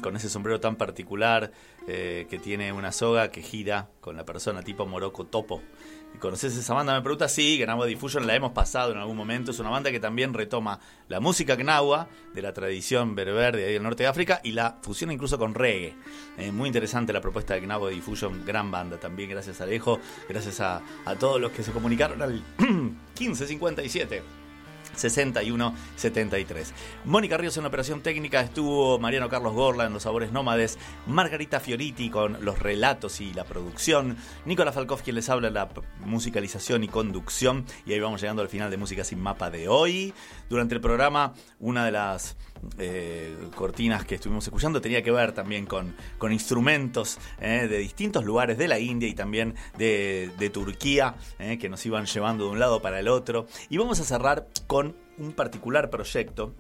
con 0.01 0.15
ese 0.15 0.30
sombrero 0.30 0.59
tan 0.59 0.76
particular 0.76 1.51
eh, 1.88 2.28
que 2.30 2.38
tiene 2.39 2.72
una 2.72 2.91
soga 2.91 3.32
que 3.32 3.41
gira 3.41 3.89
con 3.99 4.15
la 4.15 4.26
persona 4.26 4.61
tipo 4.61 4.86
Morocco 4.86 5.26
Topo. 5.26 5.61
¿Conoces 6.19 6.55
esa 6.55 6.74
banda? 6.74 6.93
Me 6.93 7.01
pregunta, 7.01 7.28
sí, 7.30 7.57
Gnawa 7.57 7.86
Diffusion 7.86 8.28
la 8.28 8.36
hemos 8.36 8.51
pasado 8.51 8.91
en 8.91 8.97
algún 8.97 9.15
momento. 9.15 9.51
Es 9.51 9.59
una 9.59 9.69
banda 9.69 9.91
que 9.91 9.99
también 9.99 10.34
retoma 10.34 10.80
la 11.07 11.19
música 11.19 11.55
Gnawa 11.55 12.09
de 12.34 12.41
la 12.41 12.53
tradición 12.53 13.15
berber 13.15 13.55
de 13.55 13.65
ahí 13.65 13.74
del 13.74 13.84
norte 13.84 14.03
de 14.03 14.09
África 14.09 14.41
y 14.43 14.51
la 14.51 14.78
fusiona 14.82 15.13
incluso 15.13 15.39
con 15.39 15.55
reggae. 15.55 15.95
Eh, 16.38 16.51
muy 16.51 16.67
interesante 16.67 17.13
la 17.13 17.22
propuesta 17.22 17.53
de 17.53 17.61
Gnawa 17.61 17.89
Diffusion, 17.89 18.45
gran 18.45 18.69
banda 18.69 18.99
también. 18.99 19.30
Gracias 19.30 19.61
a 19.61 19.63
Alejo, 19.63 19.99
gracias 20.28 20.59
a 20.59 20.82
todos 21.17 21.39
los 21.39 21.51
que 21.51 21.63
se 21.63 21.72
comunicaron 21.72 22.22
al 22.22 22.43
1557. 22.59 24.41
61-73. 24.96 26.72
Mónica 27.06 27.38
Ríos 27.38 27.58
en 27.58 27.66
operación 27.66 28.02
técnica 28.02 28.42
estuvo 28.42 29.00
Mariano 29.00 29.30
Carlos 29.30 29.54
Gorla 29.54 29.86
en 29.86 29.94
Los 29.94 30.04
Sabores 30.04 30.32
Nómades, 30.32 30.78
Margarita 31.08 31.60
Fioriti 31.60 32.10
con 32.10 32.44
los 32.44 32.60
relatos 32.60 33.22
y 33.22 33.34
la 33.34 33.44
producción, 33.44 34.18
Nicolás 34.46 34.76
Falkov 34.76 35.02
quien 35.02 35.16
les 35.16 35.30
habla 35.30 35.50
la 35.50 35.70
musicalización 36.06 36.84
y 36.84 36.88
conducción 36.88 37.66
y 37.86 37.94
ahí 37.94 38.00
vamos 38.00 38.22
llegando 38.22 38.42
al 38.42 38.50
final 38.50 38.72
de 38.72 38.78
Música 38.78 39.04
sin 39.04 39.20
Mapa 39.20 39.50
de 39.50 39.68
hoy. 39.68 40.14
Durante 40.50 40.76
el 40.76 40.82
programa, 40.82 41.34
una 41.60 41.86
de 41.86 41.92
las 41.92 42.38
eh, 42.78 43.36
cortinas 43.55 44.05
que 44.05 44.16
estuvimos 44.16 44.45
escuchando 44.45 44.82
tenía 44.82 45.01
que 45.01 45.12
ver 45.12 45.32
también 45.32 45.66
con, 45.66 45.95
instrumentos 46.32 47.18
eh, 47.39 47.68
de 47.68 47.78
distintos 47.80 48.24
lugares 48.24 48.57
de 48.57 48.68
la 48.68 48.80
India 48.80 49.07
y 49.07 49.14
también 49.14 49.55
de, 49.78 50.51
Turquía 50.53 51.16
eh, 51.39 51.57
que 51.57 51.70
nos 51.70 51.86
iban 51.86 52.05
llevando 52.05 52.45
de 52.45 52.51
un 52.51 52.59
lado 52.59 52.82
para 52.82 52.99
el 52.99 53.07
otro. 53.07 53.47
Y 53.70 53.78
vamos 53.78 53.99
a 53.99 54.03
cerrar 54.03 54.47
con 54.68 54.95
un 55.18 55.34
particular 55.34 55.89
proyecto 55.89 56.53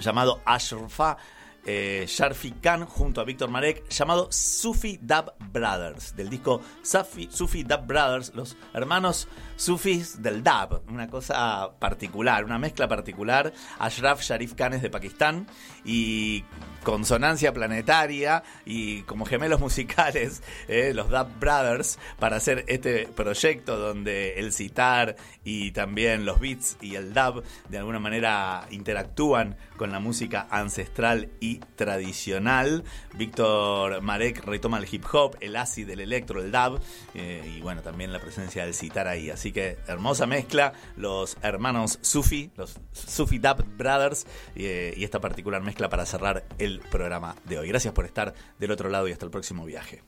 llamado 0.00 0.40
Ashrfa 0.44 1.16
eh, 1.64 2.06
Sharfi 2.08 2.52
Khan 2.52 2.86
junto 2.86 3.20
a 3.20 3.24
Víctor 3.24 3.48
Marek 3.48 3.88
llamado 3.88 4.26
Sufi 4.32 4.98
Dub 5.00 5.32
Brothers 5.52 6.16
del 6.16 6.28
disco 6.28 6.60
Sufi, 6.82 7.28
Sufi 7.30 7.62
Dub 7.62 7.86
Brothers 7.86 8.34
los 8.34 8.56
hermanos 8.74 9.28
Sufis 9.62 10.20
del 10.20 10.42
Dub 10.42 10.82
una 10.88 11.08
cosa 11.08 11.70
particular 11.78 12.44
una 12.44 12.58
mezcla 12.58 12.88
particular 12.88 13.52
Ashraf 13.78 14.20
Sharif 14.20 14.54
Khan 14.54 14.72
es 14.72 14.82
de 14.82 14.90
Pakistán 14.90 15.46
y 15.84 16.44
consonancia 16.82 17.52
planetaria 17.52 18.42
y 18.66 19.02
como 19.02 19.24
gemelos 19.24 19.60
musicales 19.60 20.42
eh, 20.68 20.92
los 20.94 21.08
Dub 21.10 21.28
Brothers 21.38 22.00
para 22.18 22.38
hacer 22.38 22.64
este 22.66 23.06
proyecto 23.06 23.78
donde 23.78 24.40
el 24.40 24.52
sitar 24.52 25.14
y 25.44 25.72
también 25.72 26.24
los 26.24 26.40
beats 26.40 26.76
y 26.80 26.94
el 26.94 27.14
dub 27.14 27.42
de 27.68 27.78
alguna 27.78 27.98
manera 27.98 28.66
interactúan 28.70 29.56
con 29.76 29.90
la 29.90 30.00
música 30.00 30.46
ancestral 30.50 31.30
y 31.40 31.58
tradicional. 31.76 32.84
Víctor 33.14 34.00
Marek 34.02 34.44
retoma 34.44 34.78
el 34.78 34.86
hip 34.90 35.04
hop, 35.12 35.36
el 35.40 35.56
acid, 35.56 35.88
el 35.90 36.00
electro, 36.00 36.40
el 36.40 36.52
dub 36.52 36.80
eh, 37.14 37.56
y 37.56 37.60
bueno, 37.60 37.82
también 37.82 38.12
la 38.12 38.20
presencia 38.20 38.64
del 38.64 38.74
sitar 38.74 39.08
ahí. 39.08 39.30
Así 39.30 39.51
que 39.52 39.78
hermosa 39.86 40.26
mezcla, 40.26 40.72
los 40.96 41.36
hermanos 41.42 41.98
Sufi, 42.02 42.50
los 42.56 42.78
Sufi 42.92 43.38
Dub 43.38 43.64
Brothers 43.76 44.26
eh, 44.54 44.94
y 44.96 45.04
esta 45.04 45.20
particular 45.20 45.62
mezcla 45.62 45.88
para 45.88 46.06
cerrar 46.06 46.44
el 46.58 46.80
programa 46.80 47.36
de 47.44 47.58
hoy. 47.58 47.68
Gracias 47.68 47.92
por 47.94 48.04
estar 48.04 48.34
del 48.58 48.70
otro 48.70 48.88
lado 48.88 49.08
y 49.08 49.12
hasta 49.12 49.24
el 49.24 49.30
próximo 49.30 49.64
viaje. 49.64 50.02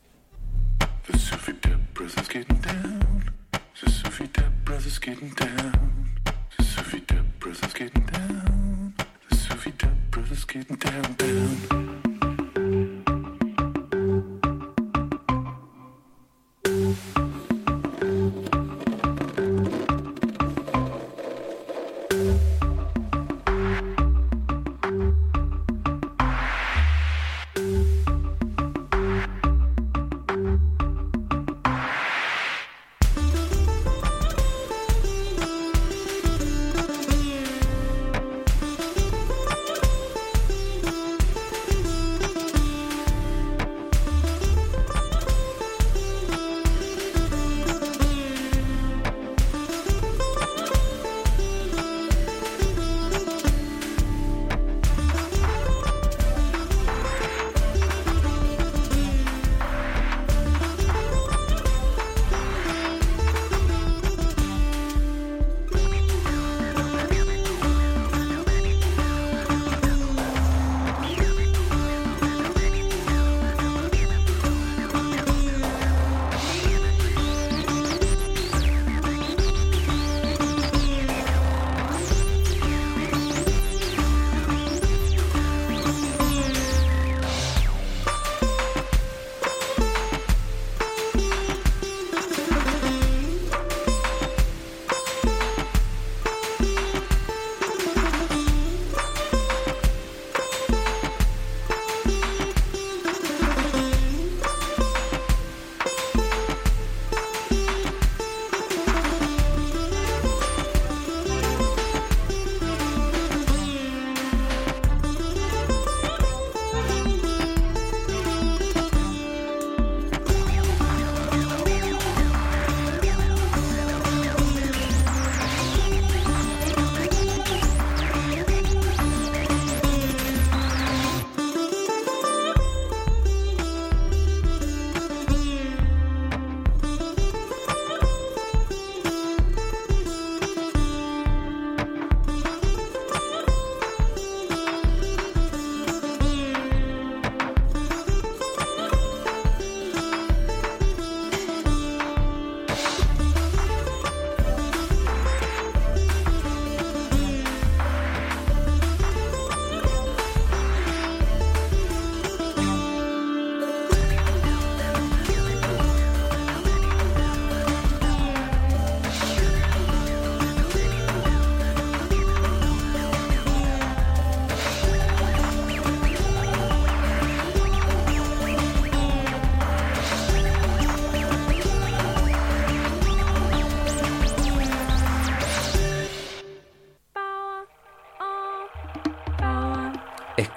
The 1.07 1.19
Brothers 10.11 10.45
getting 10.45 10.77
down, 10.77 11.15
down. 11.17 12.04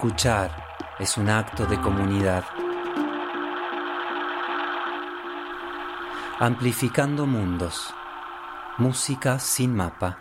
Escuchar 0.08 0.50
es 0.98 1.18
un 1.18 1.28
acto 1.28 1.66
de 1.66 1.78
comunidad. 1.82 2.42
Amplificando 6.38 7.26
mundos. 7.26 7.92
Música 8.78 9.38
sin 9.38 9.76
mapa. 9.76 10.16